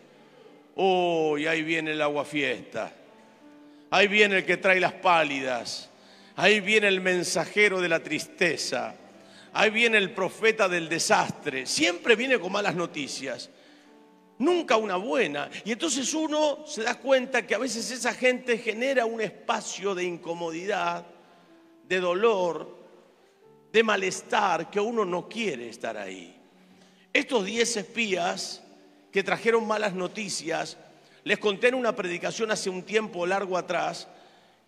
[0.77, 2.93] Uy, ahí viene el agua fiesta.
[3.91, 5.91] Ahí viene el que trae las pálidas.
[6.37, 8.95] Ahí viene el mensajero de la tristeza.
[9.53, 11.67] Ahí viene el profeta del desastre.
[11.67, 13.51] Siempre viene con malas noticias.
[14.43, 15.49] Nunca una buena.
[15.65, 20.03] Y entonces uno se da cuenta que a veces esa gente genera un espacio de
[20.03, 21.07] incomodidad,
[21.87, 22.77] de dolor,
[23.71, 26.37] de malestar, que uno no quiere estar ahí.
[27.13, 28.65] Estos diez espías
[29.13, 30.77] que trajeron malas noticias.
[31.23, 34.09] Les conté en una predicación hace un tiempo largo atrás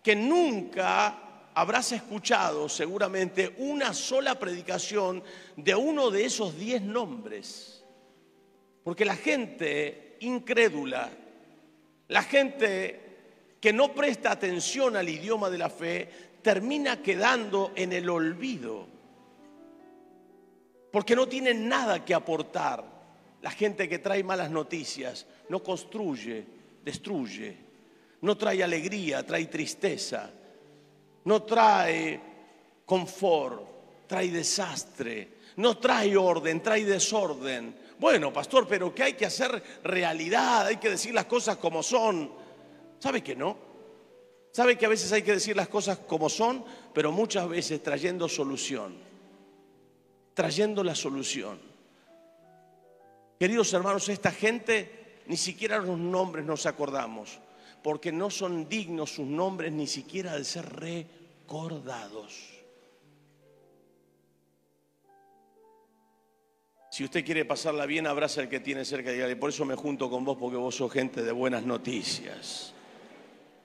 [0.01, 5.21] que nunca habrás escuchado seguramente una sola predicación
[5.57, 7.74] de uno de esos diez nombres.
[8.85, 11.09] Porque la gente incrédula,
[12.07, 13.01] la gente
[13.59, 16.07] que no presta atención al idioma de la fe,
[16.43, 18.85] termina quedando en el olvido.
[20.91, 22.85] Porque no tienen nada que aportar.
[23.41, 26.45] La gente que trae malas noticias no construye,
[26.83, 27.57] destruye.
[28.21, 30.29] No trae alegría, trae tristeza.
[31.23, 32.21] No trae
[32.85, 35.29] confort, trae desastre.
[35.55, 37.84] No trae orden, trae desorden.
[37.99, 42.31] Bueno, pastor, pero que hay que hacer realidad, hay que decir las cosas como son.
[42.99, 43.57] ¿Sabe que no?
[44.51, 48.29] ¿Sabe que a veces hay que decir las cosas como son, pero muchas veces trayendo
[48.29, 48.95] solución?
[50.33, 51.59] Trayendo la solución.
[53.39, 57.39] Queridos hermanos, esta gente ni siquiera los nombres nos acordamos,
[57.83, 62.54] porque no son dignos sus nombres ni siquiera de ser recordados.
[66.95, 70.09] Si usted quiere pasarla bien, abraza al que tiene cerca y por eso me junto
[70.09, 72.73] con vos, porque vos sos gente de buenas noticias.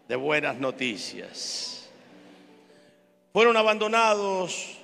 [0.09, 1.89] De buenas noticias.
[3.33, 4.79] Fueron abandonados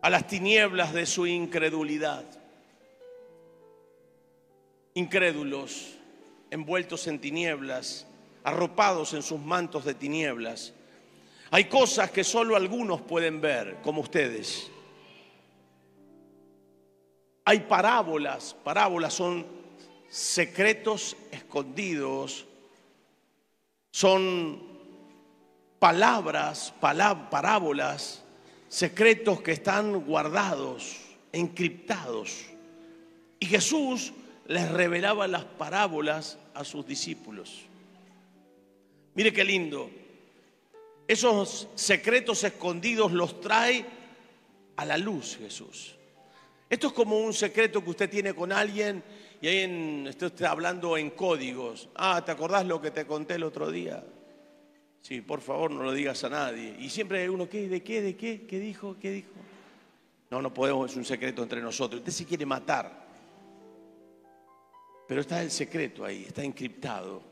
[0.00, 2.24] a las tinieblas de su incredulidad
[4.94, 5.98] incrédulos,
[6.50, 8.06] envueltos en tinieblas,
[8.42, 10.72] arropados en sus mantos de tinieblas.
[11.50, 14.70] Hay cosas que solo algunos pueden ver, como ustedes.
[17.48, 19.46] Hay parábolas, parábolas son
[20.08, 22.44] secretos escondidos,
[23.92, 24.60] son
[25.78, 28.24] palabras, parábolas,
[28.68, 30.96] secretos que están guardados,
[31.32, 32.46] encriptados.
[33.38, 34.12] Y Jesús
[34.48, 37.62] les revelaba las parábolas a sus discípulos.
[39.14, 39.88] Mire qué lindo.
[41.06, 43.86] Esos secretos escondidos los trae
[44.74, 45.95] a la luz Jesús.
[46.68, 49.02] Esto es como un secreto que usted tiene con alguien
[49.40, 51.88] y ahí en, usted está hablando en códigos.
[51.94, 54.02] Ah, ¿te acordás lo que te conté el otro día?
[55.00, 56.74] Sí, por favor, no lo digas a nadie.
[56.80, 57.68] Y siempre hay uno, ¿qué?
[57.68, 58.02] ¿De qué?
[58.02, 58.46] ¿De qué?
[58.46, 58.96] ¿Qué dijo?
[59.00, 59.30] ¿Qué dijo?
[60.30, 62.00] No, no podemos, es un secreto entre nosotros.
[62.00, 63.06] Usted se quiere matar.
[65.06, 67.22] Pero está el secreto ahí, está encriptado.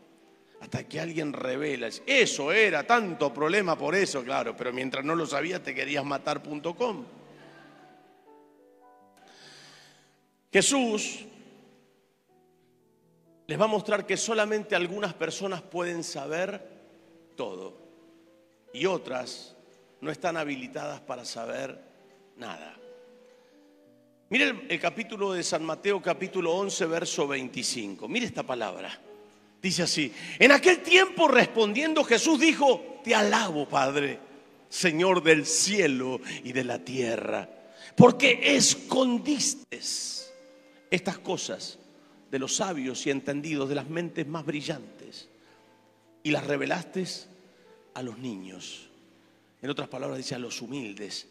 [0.61, 1.89] Hasta que alguien revela.
[2.07, 4.57] Eso era, tanto problema por eso, claro.
[4.57, 7.05] Pero mientras no lo sabías, te querías matar.com.
[10.55, 11.19] Jesús
[13.49, 16.65] les va a mostrar que solamente algunas personas pueden saber
[17.35, 17.77] todo
[18.73, 19.57] y otras
[20.01, 21.77] no están habilitadas para saber
[22.37, 22.79] nada.
[24.31, 28.07] Mire el, capítulo de San Mateo, capítulo 11, verso 25.
[28.07, 28.97] Mire esta palabra.
[29.61, 34.21] Dice así, en aquel tiempo respondiendo Jesús dijo, te alabo Padre,
[34.69, 37.49] Señor del cielo y de la tierra,
[37.97, 39.81] porque escondiste
[40.91, 41.79] estas cosas
[42.31, 45.29] de los sabios y entendidos, de las mentes más brillantes,
[46.23, 47.05] y las revelaste
[47.95, 48.89] a los niños.
[49.63, 51.29] En otras palabras dice a los humildes.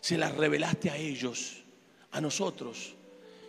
[0.00, 1.58] Se las revelaste a ellos,
[2.12, 2.94] a nosotros.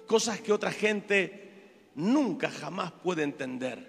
[0.08, 1.50] Cosas que otra gente
[1.96, 3.88] nunca jamás puede entender.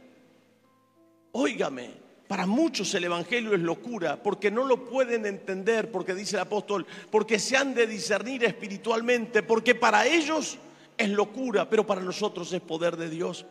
[1.33, 1.91] Óigame,
[2.29, 6.87] para muchos el Evangelio es locura porque no lo pueden entender, porque dice el apóstol,
[7.11, 10.59] porque se han de discernir espiritualmente, porque para ellos
[11.01, 13.45] es locura, pero para nosotros es poder de Dios.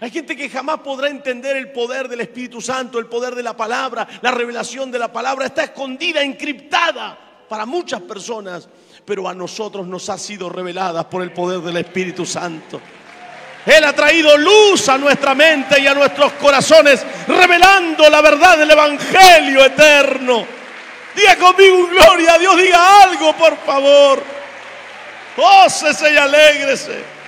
[0.00, 3.56] Hay gente que jamás podrá entender el poder del Espíritu Santo, el poder de la
[3.56, 5.46] palabra, la revelación de la palabra.
[5.46, 8.68] Está escondida, encriptada para muchas personas,
[9.04, 12.80] pero a nosotros nos ha sido revelada por el poder del Espíritu Santo.
[13.66, 18.70] Él ha traído luz a nuestra mente y a nuestros corazones, revelando la verdad del
[18.70, 20.46] Evangelio eterno.
[21.14, 24.39] Diga conmigo gloria a Dios, diga algo, por favor.
[25.36, 27.20] Gócese y alégrese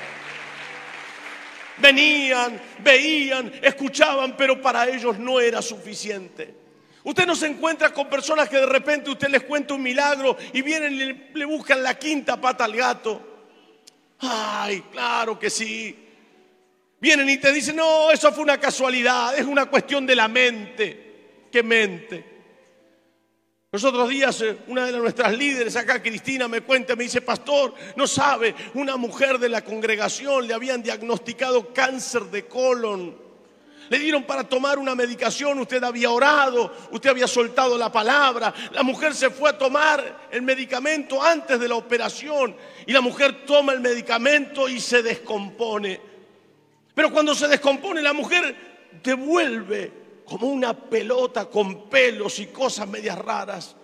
[1.83, 6.55] venían, veían, escuchaban, pero para ellos no era suficiente.
[7.05, 10.63] Usted no se encuentra con personas que de repente usted les cuenta un milagro y
[10.63, 13.21] vienen y le, buscan la quinta pata al gato.
[14.21, 15.99] Ay, claro que sí.
[17.01, 21.49] Vienen y te dicen, no, eso fue una casualidad, es una cuestión de la mente.
[21.51, 22.32] ¿Qué mente?
[23.75, 27.73] Los otros días eh, una de nuestras líderes acá, Cristina, me cuenta, me dice, pastor,
[27.97, 33.17] no sabe, una mujer de la congregación le habían diagnosticado cáncer de colon.
[33.89, 38.83] Le dieron para tomar una medicación, usted había orado, usted había soltado la palabra, la
[38.83, 42.55] mujer se fue a tomar el medicamento antes de la operación
[42.87, 45.99] y la mujer toma el medicamento y se descompone.
[46.95, 48.55] Pero cuando se descompone la mujer
[49.03, 53.77] devuelve como una pelota con pelos y cosas medias raras.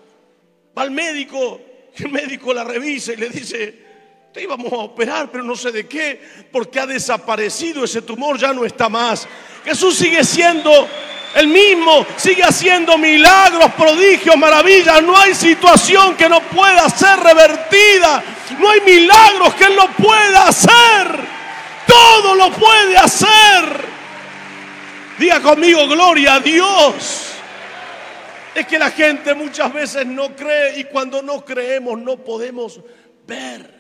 [0.77, 1.61] Va al médico,
[1.97, 3.87] el médico la revisa y le dice,
[4.33, 6.21] te íbamos a operar, pero no sé de qué,
[6.53, 9.27] porque ha desaparecido ese tumor, ya no está más.
[9.65, 10.89] Jesús sigue siendo
[11.35, 15.03] el mismo, sigue haciendo milagros, prodigios, maravillas.
[15.03, 18.23] No hay situación que no pueda ser revertida.
[18.59, 21.39] No hay milagros que Él no pueda hacer.
[21.87, 23.98] Todo lo puede hacer.
[25.19, 27.35] Diga conmigo, gloria a Dios.
[28.55, 32.81] Es que la gente muchas veces no cree y cuando no creemos no podemos
[33.27, 33.79] ver.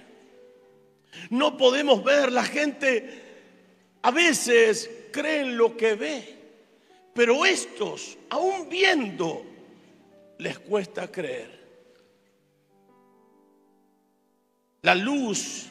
[1.31, 2.33] No podemos ver.
[2.33, 3.22] La gente
[4.03, 6.38] a veces cree en lo que ve.
[7.14, 9.44] Pero estos, aún viendo,
[10.38, 11.59] les cuesta creer.
[14.83, 15.66] La luz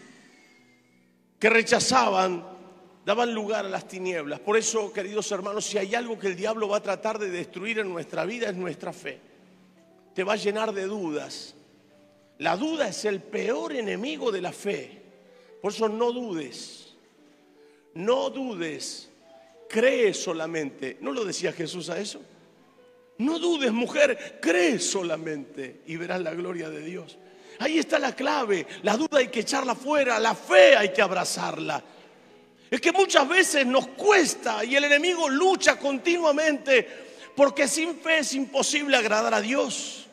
[1.40, 2.57] que rechazaban
[3.08, 4.42] daban lugar a las tinieblas.
[4.42, 7.80] Por eso, queridos hermanos, si hay algo que el diablo va a tratar de destruir
[7.80, 9.18] en nuestra vida es nuestra fe.
[10.14, 11.56] Te va a llenar de dudas.
[12.40, 15.02] La duda es el peor enemigo de la fe.
[15.62, 16.96] Por eso no dudes.
[17.94, 19.10] No dudes.
[19.70, 20.98] Cree solamente.
[21.00, 22.20] ¿No lo decía Jesús a eso?
[23.20, 27.18] No dudes, mujer, cree solamente y verás la gloria de Dios.
[27.60, 28.68] Ahí está la clave.
[28.84, 31.82] La duda hay que echarla fuera, la fe hay que abrazarla.
[32.70, 37.06] Es que muchas veces nos cuesta y el enemigo lucha continuamente
[37.36, 40.08] porque sin fe es imposible agradar a Dios.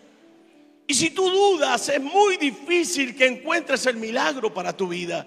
[0.86, 5.26] Y si tú dudas, es muy difícil que encuentres el milagro para tu vida.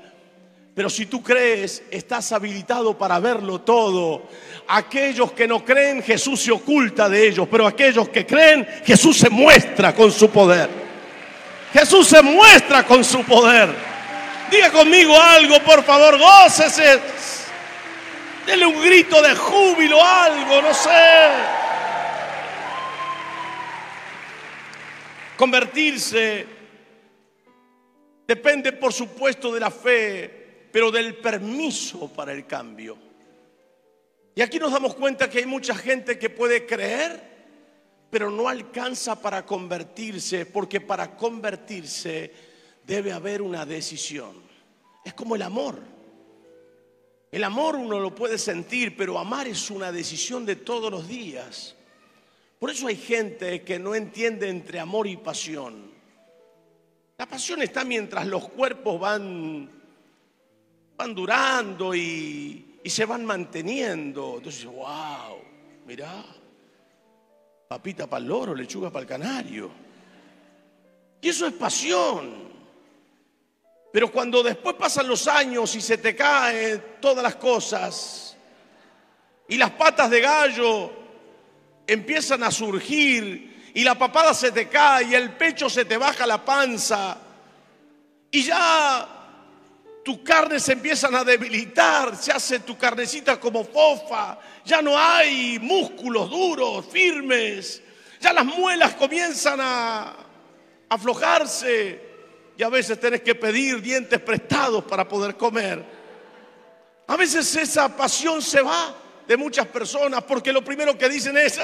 [0.75, 4.27] Pero si tú crees, estás habilitado para verlo todo.
[4.67, 7.47] Aquellos que no creen, Jesús se oculta de ellos.
[7.49, 10.69] Pero aquellos que creen, Jesús se muestra con su poder.
[11.73, 13.96] Jesús se muestra con su poder.
[14.51, 16.99] Diga conmigo algo, por favor, gócese.
[18.45, 21.29] Dele un grito de júbilo, algo, no sé.
[25.35, 26.57] Convertirse
[28.27, 32.97] Depende, por supuesto, de la fe, pero del permiso para el cambio.
[34.35, 37.23] Y aquí nos damos cuenta que hay mucha gente que puede creer,
[38.09, 42.33] pero no alcanza para convertirse, porque para convertirse
[42.87, 44.31] debe haber una decisión.
[45.03, 45.77] Es como el amor.
[47.29, 51.75] El amor uno lo puede sentir, pero amar es una decisión de todos los días.
[52.57, 55.91] Por eso hay gente que no entiende entre amor y pasión.
[57.17, 59.69] La pasión está mientras los cuerpos van,
[60.95, 64.35] van durando y, se van manteniendo.
[64.37, 65.37] Entonces, wow,
[65.85, 66.23] mirá,
[67.67, 69.69] papita para el loro, lechuga para el canario.
[71.19, 72.47] Y eso es pasión.
[73.97, 78.37] Pero cuando después pasan los años y se te caen todas las cosas
[79.47, 80.91] y las patas de gallo
[81.87, 86.27] empiezan a surgir y la papada se te cae y el pecho se te baja
[86.27, 87.17] la panza
[88.29, 89.09] y ya
[90.05, 95.57] tu carne se empiezan a debilitar, se hace tu carnecita como fofa, ya no hay
[95.57, 97.81] músculos duros, firmes,
[98.19, 100.13] ya las muelas comienzan a
[100.87, 102.06] aflojarse
[102.57, 105.85] y a veces tenés que pedir dientes prestados para poder comer.
[107.05, 108.95] A veces esa pasión se va
[109.27, 111.59] de muchas personas porque lo primero que dicen es,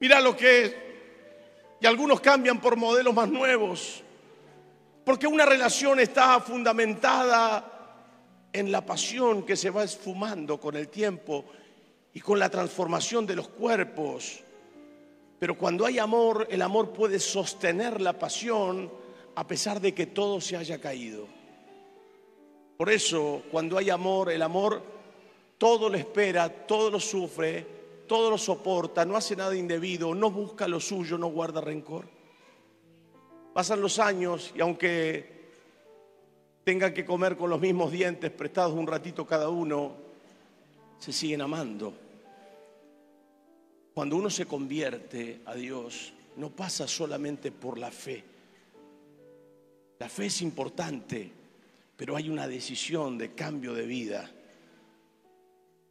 [0.00, 0.74] mira lo que es.
[1.80, 4.02] Y algunos cambian por modelos más nuevos.
[5.04, 7.78] Porque una relación está fundamentada
[8.52, 11.44] en la pasión que se va esfumando con el tiempo
[12.14, 14.42] y con la transformación de los cuerpos.
[15.38, 18.90] Pero cuando hay amor, el amor puede sostener la pasión
[19.34, 21.26] a pesar de que todo se haya caído.
[22.76, 24.82] Por eso, cuando hay amor, el amor
[25.58, 27.66] todo lo espera, todo lo sufre,
[28.06, 32.06] todo lo soporta, no hace nada indebido, no busca lo suyo, no guarda rencor.
[33.52, 35.38] Pasan los años y aunque
[36.64, 39.96] tengan que comer con los mismos dientes prestados un ratito cada uno,
[40.98, 42.07] se siguen amando.
[43.98, 48.22] Cuando uno se convierte a Dios, no pasa solamente por la fe.
[49.98, 51.28] La fe es importante,
[51.96, 54.30] pero hay una decisión de cambio de vida.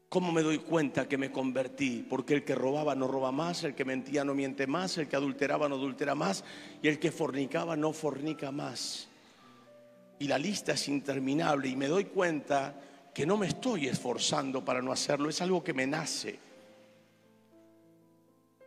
[0.08, 2.06] ¿Cómo me doy cuenta que me convertí?
[2.10, 5.18] Porque el que robaba no roba más, el que mentía no miente más, el que
[5.18, 6.46] adulteraba no adultera más
[6.82, 9.10] y el que fornicaba no fornica más.
[10.18, 12.74] Y la lista es interminable y me doy cuenta
[13.14, 16.47] que no me estoy esforzando para no hacerlo, es algo que me nace.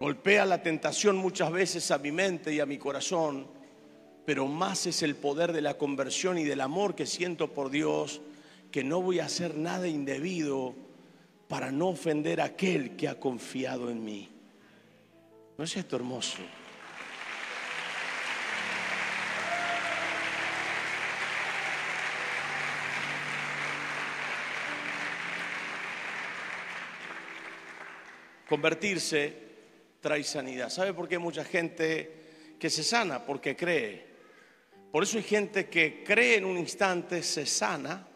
[0.01, 3.47] Golpea la tentación muchas veces a mi mente y a mi corazón,
[4.25, 8.23] pero más es el poder de la conversión y del amor que siento por Dios,
[8.73, 10.75] que no voy a hacer nada indebido
[11.49, 14.31] para no ofender a aquel que ha confiado en mí.
[15.59, 16.39] ¿No es esto hermoso?
[28.49, 29.50] Convertirse
[30.01, 30.71] trae sanidad.
[30.71, 33.25] ¿Sabe por qué hay mucha gente que se sana?
[33.25, 34.09] Porque cree.
[34.91, 38.07] Por eso hay gente que cree en un instante, se sana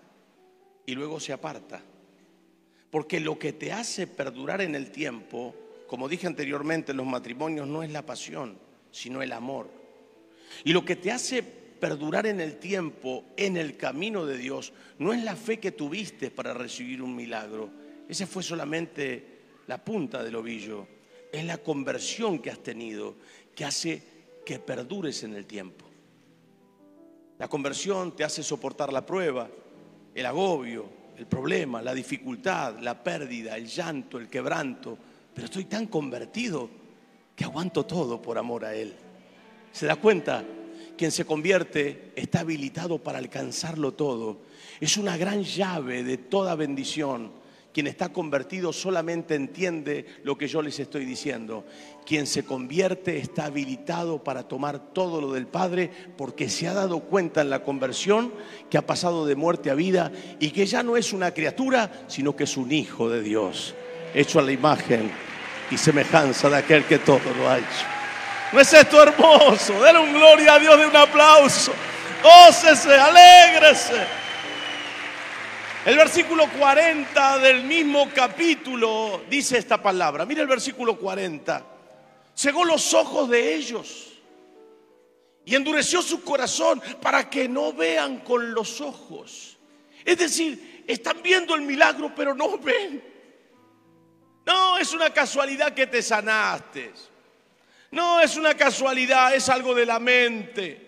[0.87, 1.83] y luego se aparta.
[2.91, 5.55] Porque lo que te hace perdurar en el tiempo,
[5.87, 8.59] como dije anteriormente, en los matrimonios no es la pasión,
[8.91, 9.71] sino el amor.
[10.65, 15.13] Y lo que te hace perdurar en el tiempo, en el camino de Dios, no
[15.13, 17.71] es la fe que tuviste para recibir un milagro.
[18.09, 20.94] Ese fue solamente la punta del ovillo
[21.35, 23.17] es la conversión que has tenido
[23.55, 24.03] que hace
[24.47, 25.85] que perdures en el tiempo.
[27.39, 29.49] La conversión te hace soportar la prueba,
[30.15, 30.87] el agobio,
[31.19, 34.97] el problema, la dificultad, la pérdida, el llanto, el quebranto.
[35.35, 36.71] Pero estoy tan convertido
[37.35, 38.95] que aguanto todo por amor a Él.
[39.73, 40.45] ¿Se da cuenta?
[40.97, 44.43] Quien se convierte está habilitado para alcanzarlo todo.
[44.81, 47.33] Es una gran llave de toda bendición
[47.75, 51.67] quien está convertido solamente entiende lo que yo les estoy diciendo.
[52.07, 57.01] Quien se convierte está habilitado para tomar todo lo del Padre porque se ha dado
[57.01, 58.33] cuenta en la conversión
[58.71, 62.37] que ha pasado de muerte a vida y que ya no es una criatura, sino
[62.37, 63.75] que es un hijo de Dios,
[64.15, 65.11] hecho a la imagen
[65.69, 67.87] y semejanza de aquel que todo lo ha hecho.
[68.53, 69.83] ¿No es esto hermoso?
[69.83, 71.73] Denle un gloria a Dios de un aplauso.
[72.49, 74.24] Ócese, alégrese.
[75.85, 80.25] El versículo 40 del mismo capítulo dice esta palabra.
[80.25, 81.63] Mira el versículo 40.
[82.35, 84.15] Cegó los ojos de ellos
[85.45, 89.59] y endureció su corazón para que no vean con los ojos.
[90.07, 93.05] Es decir, están viendo el milagro pero no ven.
[94.47, 96.93] No es una casualidad que te sanaste.
[97.91, 100.84] No es una casualidad, es algo de la mente.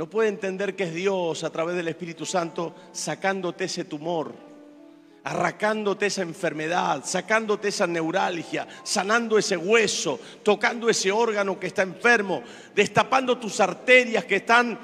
[0.00, 4.32] No puede entender que es Dios a través del Espíritu Santo sacándote ese tumor,
[5.24, 12.42] arrancándote esa enfermedad, sacándote esa neuralgia, sanando ese hueso, tocando ese órgano que está enfermo,
[12.74, 14.78] destapando tus arterias que están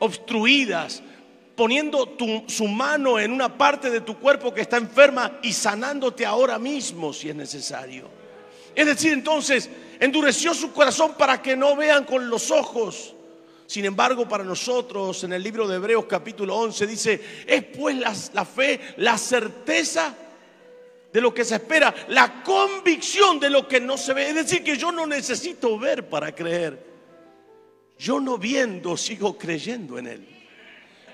[0.00, 1.04] obstruidas,
[1.54, 2.16] poniendo
[2.48, 7.12] su mano en una parte de tu cuerpo que está enferma y sanándote ahora mismo
[7.12, 8.08] si es necesario.
[8.74, 13.14] Es decir, entonces, endureció su corazón para que no vean con los ojos.
[13.68, 18.16] Sin embargo, para nosotros, en el libro de Hebreos capítulo 11 dice, es pues la,
[18.32, 20.16] la fe, la certeza
[21.12, 24.30] de lo que se espera, la convicción de lo que no se ve.
[24.30, 26.82] Es decir, que yo no necesito ver para creer.
[27.98, 30.28] Yo no viendo, sigo creyendo en Él.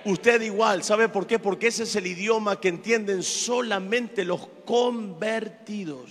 [0.04, 1.40] Usted igual, ¿sabe por qué?
[1.40, 6.08] Porque ese es el idioma que entienden solamente los convertidos.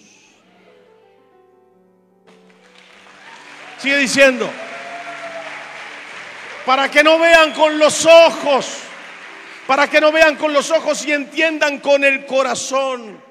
[3.80, 4.50] Sigue diciendo,
[6.66, 8.80] para que no vean con los ojos,
[9.68, 13.22] para que no vean con los ojos y entiendan con el corazón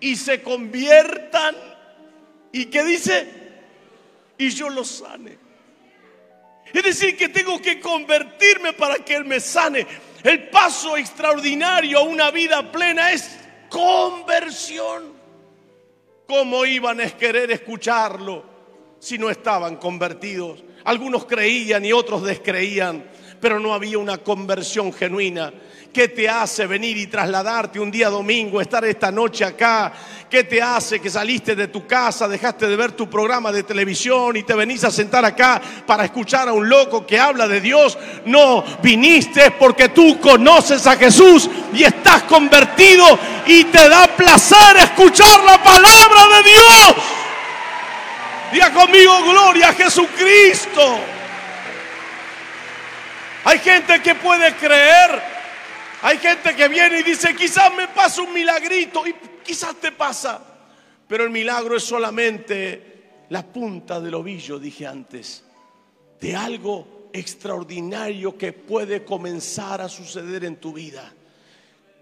[0.00, 1.56] y se conviertan.
[2.52, 3.28] ¿Y qué dice?
[4.38, 5.38] Y yo los sane.
[6.72, 9.86] Es decir, que tengo que convertirme para que Él me sane.
[10.22, 15.16] El paso extraordinario a una vida plena es conversión.
[16.26, 18.44] ¿Cómo iban a querer escucharlo
[18.98, 20.62] si no estaban convertidos?
[20.84, 23.04] Algunos creían y otros descreían,
[23.40, 25.52] pero no había una conversión genuina.
[25.92, 29.92] ¿Qué te hace venir y trasladarte un día domingo, estar esta noche acá?
[30.28, 34.36] ¿Qué te hace que saliste de tu casa, dejaste de ver tu programa de televisión
[34.36, 37.96] y te venís a sentar acá para escuchar a un loco que habla de Dios?
[38.26, 43.04] No, viniste porque tú conoces a Jesús y estás convertido
[43.46, 47.17] y te da placer escuchar la palabra de Dios.
[48.52, 50.98] Diga conmigo, gloria a Jesucristo.
[53.44, 55.38] Hay gente que puede creer
[56.00, 60.40] hay gente que viene y dice, quizás me pasa un milagrito y quizás te pasa,
[61.08, 65.42] pero el milagro es solamente la punta del ovillo, dije antes,
[66.20, 71.12] de algo extraordinario que puede comenzar a suceder en tu vida.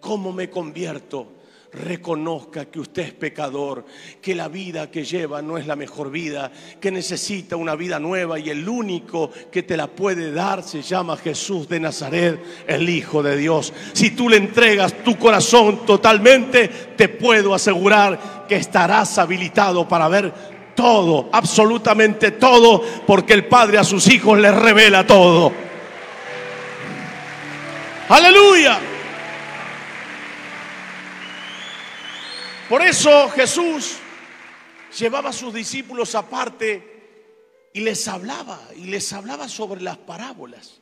[0.01, 1.32] ¿Cómo me convierto?
[1.73, 3.85] Reconozca que usted es pecador,
[4.23, 6.51] que la vida que lleva no es la mejor vida,
[6.81, 11.17] que necesita una vida nueva y el único que te la puede dar se llama
[11.17, 13.73] Jesús de Nazaret, el Hijo de Dios.
[13.93, 20.33] Si tú le entregas tu corazón totalmente, te puedo asegurar que estarás habilitado para ver
[20.75, 25.53] todo, absolutamente todo, porque el Padre a sus hijos les revela todo.
[28.09, 28.79] Aleluya.
[32.69, 33.99] Por eso Jesús
[34.99, 40.81] llevaba a sus discípulos aparte y les hablaba, y les hablaba sobre las parábolas.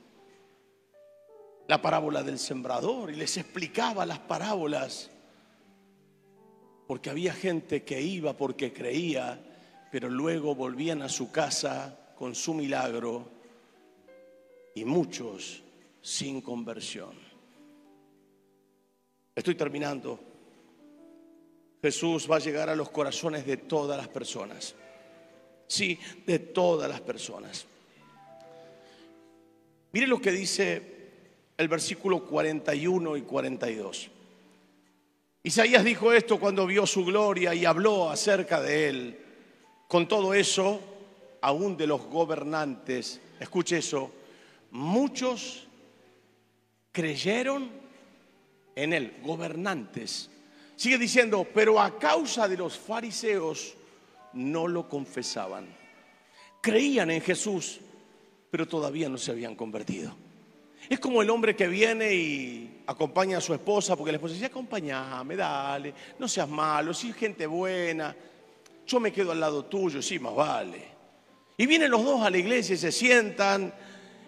[1.66, 5.11] La parábola del sembrador, y les explicaba las parábolas.
[6.87, 9.39] Porque había gente que iba porque creía,
[9.93, 13.28] pero luego volvían a su casa con su milagro
[14.74, 15.62] y muchos
[16.01, 17.12] sin conversión.
[19.35, 20.34] Estoy terminando.
[21.85, 24.74] Jesús va a llegar a los corazones de todas las personas.
[25.66, 27.66] Sí, de todas las personas.
[29.93, 30.80] Mire lo que dice
[31.59, 34.11] el versículo 41 y 42.
[35.43, 39.18] Isaías dijo esto cuando vio su gloria y habló acerca de él.
[39.87, 40.80] Con todo eso,
[41.43, 44.11] aún de los gobernantes, escuche eso,
[44.70, 45.68] muchos
[46.93, 47.68] creyeron
[48.74, 50.30] en él, gobernantes
[50.76, 53.74] Sigue diciendo, pero a causa de los fariseos
[54.32, 55.66] no lo confesaban.
[56.60, 57.80] Creían en Jesús,
[58.50, 60.14] pero todavía no se habían convertido.
[60.88, 64.46] Es como el hombre que viene y acompaña a su esposa, porque la esposa dice,
[64.46, 68.14] acompáñame, dale, no seas malo, si es gente buena,
[68.86, 70.94] yo me quedo al lado tuyo, sí, más vale.
[71.56, 73.72] Y vienen los dos a la iglesia y se sientan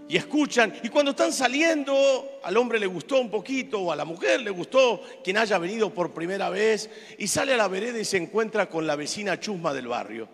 [0.08, 0.74] y escuchan.
[0.82, 4.50] Y cuando están saliendo, al hombre le gustó un poquito o a la mujer le
[4.50, 8.68] gustó quien haya venido por primera vez y sale a la vereda y se encuentra
[8.68, 10.28] con la vecina chusma del barrio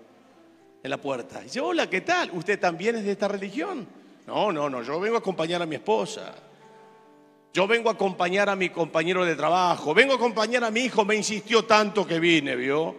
[0.82, 1.40] en la puerta.
[1.40, 2.30] Y dice, hola, ¿qué tal?
[2.32, 3.86] ¿Usted también es de esta religión?
[4.26, 6.34] No, no, no, yo vengo a acompañar a mi esposa.
[7.54, 9.92] Yo vengo a acompañar a mi compañero de trabajo.
[9.92, 12.96] Vengo a acompañar a mi hijo, me insistió tanto que vine, ¿vio?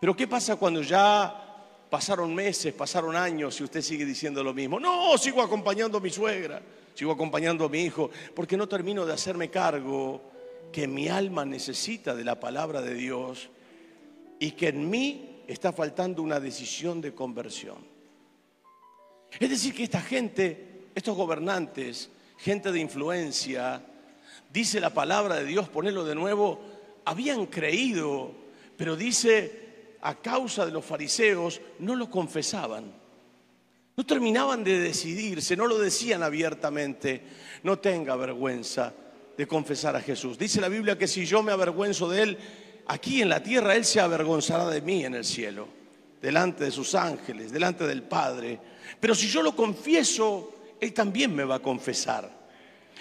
[0.00, 1.47] Pero ¿qué pasa cuando ya
[1.90, 4.78] Pasaron meses, pasaron años y usted sigue diciendo lo mismo.
[4.78, 6.60] No, sigo acompañando a mi suegra,
[6.94, 10.20] sigo acompañando a mi hijo, porque no termino de hacerme cargo
[10.72, 13.48] que mi alma necesita de la palabra de Dios
[14.38, 17.78] y que en mí está faltando una decisión de conversión.
[19.38, 20.68] Es decir, que esta gente
[20.98, 23.80] estos gobernantes, gente de influencia,
[24.52, 26.60] dice la palabra de Dios, ponerlo de nuevo,
[27.04, 28.32] habían creído,
[28.76, 29.67] pero dice,
[30.02, 32.92] a causa de los fariseos, no lo confesaban.
[33.96, 37.20] No terminaban de decidirse, no lo decían abiertamente.
[37.64, 38.92] No tenga vergüenza
[39.36, 40.38] de confesar a Jesús.
[40.38, 42.38] Dice la Biblia que si yo me avergüenzo de Él,
[42.86, 45.66] aquí en la tierra, Él se avergonzará de mí en el cielo,
[46.22, 48.60] delante de sus ángeles, delante del Padre.
[49.00, 52.30] Pero si yo lo confieso, Él también me va a confesar.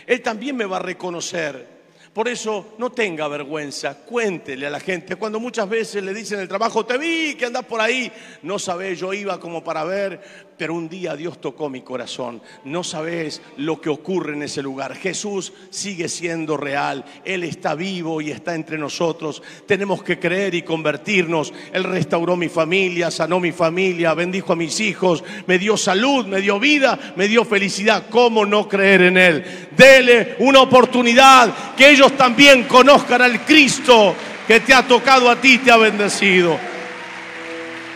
[0.05, 1.76] Él también me va a reconocer.
[2.17, 5.17] Por eso no tenga vergüenza, cuéntele a la gente.
[5.17, 8.11] Cuando muchas veces le dicen el trabajo, te vi que andas por ahí,
[8.41, 10.19] no sabés, yo iba como para ver,
[10.57, 12.41] pero un día Dios tocó mi corazón.
[12.63, 14.95] No sabés lo que ocurre en ese lugar.
[14.95, 19.43] Jesús sigue siendo real, Él está vivo y está entre nosotros.
[19.67, 21.53] Tenemos que creer y convertirnos.
[21.71, 26.41] Él restauró mi familia, sanó mi familia, bendijo a mis hijos, me dio salud, me
[26.41, 28.05] dio vida, me dio felicidad.
[28.09, 29.67] ¿Cómo no creer en Él?
[29.77, 34.15] Dele una oportunidad que ellos también conozcan al Cristo
[34.47, 36.57] que te ha tocado a ti, te ha bendecido.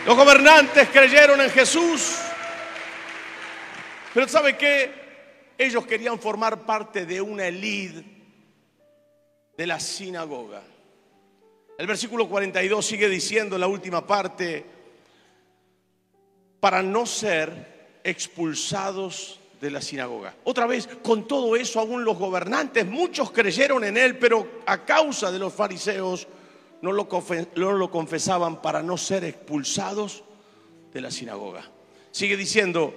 [0.04, 2.16] Los gobernantes creyeron en Jesús,
[4.12, 5.02] pero ¿sabe qué?
[5.56, 8.04] Ellos querían formar parte de una elite
[9.56, 10.62] de la sinagoga.
[11.78, 14.66] El versículo 42 sigue diciendo la última parte,
[16.60, 20.34] para no ser expulsados de la sinagoga.
[20.42, 25.30] Otra vez, con todo eso, aún los gobernantes, muchos creyeron en él, pero a causa
[25.30, 26.26] de los fariseos
[26.80, 27.08] no lo,
[27.54, 30.24] no lo confesaban para no ser expulsados
[30.92, 31.70] de la sinagoga.
[32.10, 32.92] Sigue diciendo,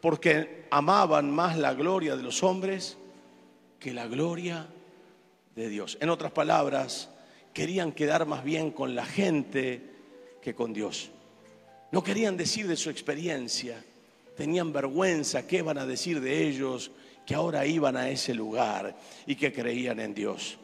[0.00, 2.98] porque amaban más la gloria de los hombres
[3.78, 4.66] que la gloria
[5.54, 5.98] de Dios.
[6.00, 7.10] En otras palabras,
[7.54, 9.88] querían quedar más bien con la gente
[10.42, 11.12] que con Dios.
[11.92, 13.84] No querían decir de su experiencia,
[14.36, 16.90] tenían vergüenza, qué van a decir de ellos,
[17.26, 20.58] que ahora iban a ese lugar y que creían en Dios.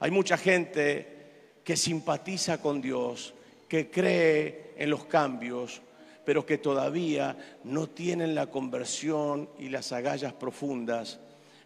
[0.00, 3.34] Hay mucha gente que simpatiza con Dios,
[3.68, 5.82] que cree en los cambios,
[6.24, 11.18] pero que todavía no tienen la conversión y las agallas profundas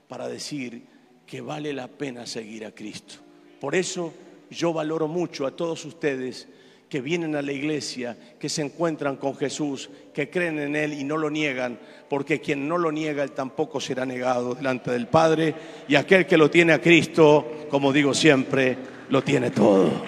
[0.09, 0.87] para decir
[1.27, 3.15] que vale la pena seguir a Cristo.
[3.61, 4.13] Por eso
[4.51, 6.49] yo valoro mucho a todos ustedes
[6.93, 11.05] que vienen a la iglesia, que se encuentran con Jesús, que creen en Él y
[11.05, 15.55] no lo niegan, porque quien no lo niega, Él tampoco será negado delante del Padre,
[15.89, 18.77] y aquel que lo tiene a Cristo, como digo siempre,
[19.09, 20.05] lo tiene todo.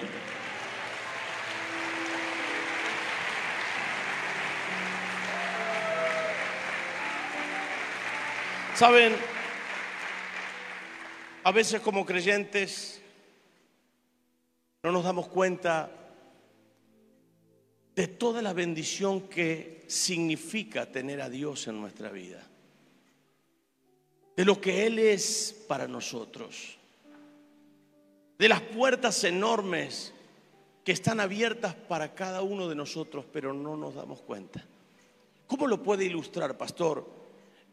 [8.75, 9.15] Saben,
[11.43, 13.01] a veces como creyentes
[14.83, 15.89] no nos damos cuenta
[17.95, 22.45] de toda la bendición que significa tener a Dios en nuestra vida,
[24.35, 26.77] de lo que Él es para nosotros,
[28.37, 30.13] de las puertas enormes
[30.83, 34.63] que están abiertas para cada uno de nosotros, pero no nos damos cuenta.
[35.47, 37.09] ¿Cómo lo puede ilustrar, pastor?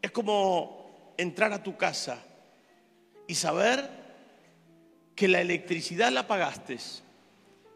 [0.01, 2.23] Es como entrar a tu casa
[3.27, 3.91] y saber
[5.14, 6.79] que la electricidad la pagaste,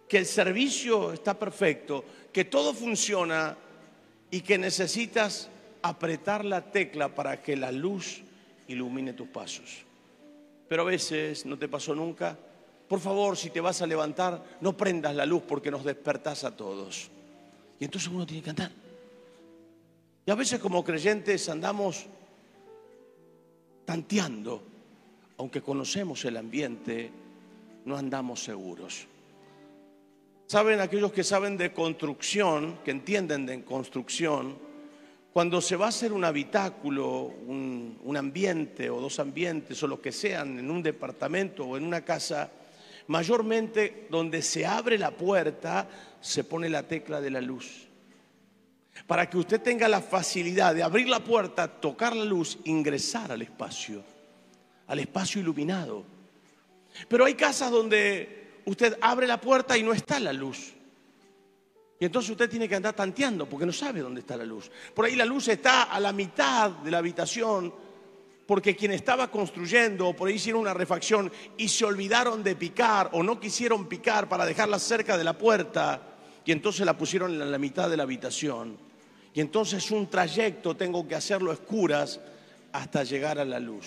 [0.09, 3.57] que el servicio está perfecto, que todo funciona
[4.31, 5.49] y que necesitas
[5.83, 8.23] apretar la tecla para que la luz
[8.69, 9.85] ilumine tus pasos.
[10.69, 12.37] Pero a veces, no te pasó nunca,
[12.89, 16.57] por favor, si te vas a levantar, no prendas la luz porque nos despertás a
[16.57, 17.11] todos.
[17.81, 18.71] Y entonces uno tiene que andar.
[20.25, 22.07] Y a veces como creyentes andamos
[23.85, 24.63] tanteando,
[25.39, 27.11] aunque conocemos el ambiente,
[27.85, 29.07] no andamos seguros.
[30.47, 34.57] Saben aquellos que saben de construcción, que entienden de construcción,
[35.33, 40.01] cuando se va a hacer un habitáculo, un, un, ambiente o dos ambientes o lo
[40.01, 42.49] que sean en un departamento o en una casa,
[43.09, 45.89] mayormente donde se abre la puerta
[46.21, 47.89] se pone la tecla de la luz.
[49.07, 53.43] Para que usted tenga la facilidad de abrir la puerta, tocar la luz, ingresar al
[53.43, 54.03] espacio,
[54.87, 56.05] al espacio iluminado.
[57.09, 60.75] Pero hay casas donde usted abre la puerta y no está la luz.
[61.99, 64.71] Y entonces usted tiene que andar tanteando porque no sabe dónde está la luz.
[64.95, 67.73] Por ahí la luz está a la mitad de la habitación
[68.47, 73.23] porque quien estaba construyendo, por ahí hicieron una refacción y se olvidaron de picar o
[73.23, 77.59] no quisieron picar para dejarla cerca de la puerta y entonces la pusieron en la
[77.59, 78.79] mitad de la habitación.
[79.35, 82.21] Y entonces un trayecto tengo que hacerlo a oscuras
[82.73, 83.87] hasta llegar a la luz.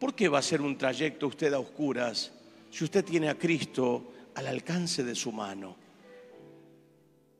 [0.00, 2.32] ¿Por qué va a ser un trayecto usted a oscuras
[2.70, 5.76] si usted tiene a Cristo al alcance de su mano?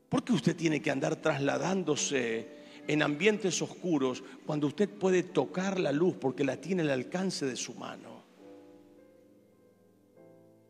[0.08, 2.48] ¿Por qué usted tiene que andar trasladándose
[2.86, 7.56] en ambientes oscuros cuando usted puede tocar la luz porque la tiene al alcance de
[7.56, 8.22] su mano?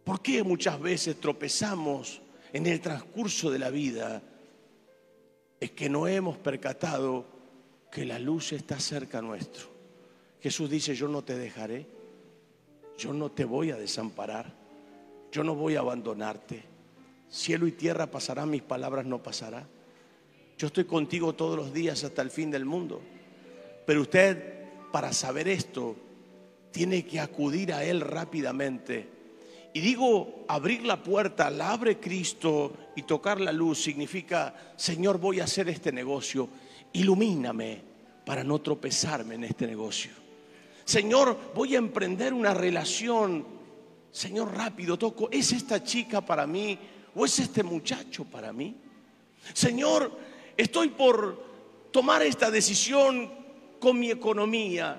[0.03, 2.21] ¿Por qué muchas veces tropezamos
[2.53, 4.23] en el transcurso de la vida?
[5.61, 7.27] Es que no hemos percatado
[7.93, 9.67] que la luz está cerca nuestro.
[10.41, 11.87] Jesús dice, yo no te dejaré,
[12.99, 14.53] yo no te voy a desamparar,
[15.31, 16.65] yo no voy a abandonarte.
[17.31, 19.67] Cielo y tierra pasarán, mis palabras no pasarán.
[20.59, 23.01] Yo estoy contigo todos los días hasta el fin del mundo.
[23.87, 25.95] Pero usted, para saber esto,
[26.73, 29.09] tiene que acudir a Él rápidamente.
[29.73, 35.39] Y digo, abrir la puerta, la abre Cristo y tocar la luz significa, Señor, voy
[35.39, 36.49] a hacer este negocio,
[36.93, 37.81] ilumíname
[38.27, 40.28] para no tropezarme en este negocio.
[40.89, 43.45] Señor, voy a emprender una relación.
[44.11, 46.79] Señor, rápido, toco, ¿es esta chica para mí
[47.15, 48.75] o es este muchacho para mí?
[49.53, 50.11] Señor,
[50.57, 53.31] estoy por tomar esta decisión
[53.79, 54.99] con mi economía.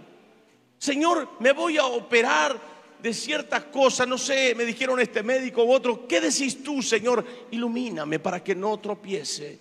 [0.78, 2.62] Señor, me voy a operar
[3.02, 7.26] de ciertas cosas, no sé, me dijeron este médico u otro, ¿qué decís tú, Señor?
[7.50, 9.60] Ilumíname para que no tropiece.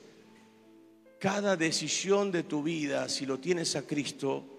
[1.18, 4.57] Cada decisión de tu vida, si lo tienes a Cristo,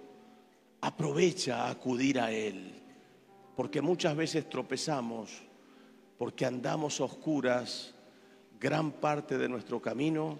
[0.81, 2.73] aprovecha a acudir a Él,
[3.55, 5.29] porque muchas veces tropezamos,
[6.17, 7.93] porque andamos oscuras
[8.59, 10.39] gran parte de nuestro camino,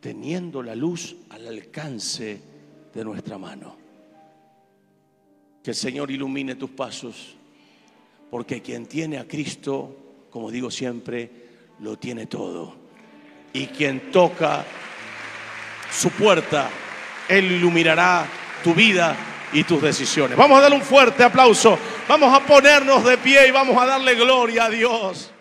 [0.00, 2.40] teniendo la luz al alcance
[2.92, 3.76] de nuestra mano.
[5.62, 7.36] Que el Señor ilumine tus pasos
[8.32, 11.30] porque quien tiene a Cristo, como digo siempre,
[11.80, 12.74] lo tiene todo.
[13.52, 14.64] Y quien toca
[15.90, 16.70] su puerta,
[17.28, 18.26] Él iluminará
[18.64, 20.36] tu vida y tus decisiones.
[20.36, 21.78] Vamos a darle un fuerte aplauso,
[22.08, 25.31] vamos a ponernos de pie y vamos a darle gloria a Dios.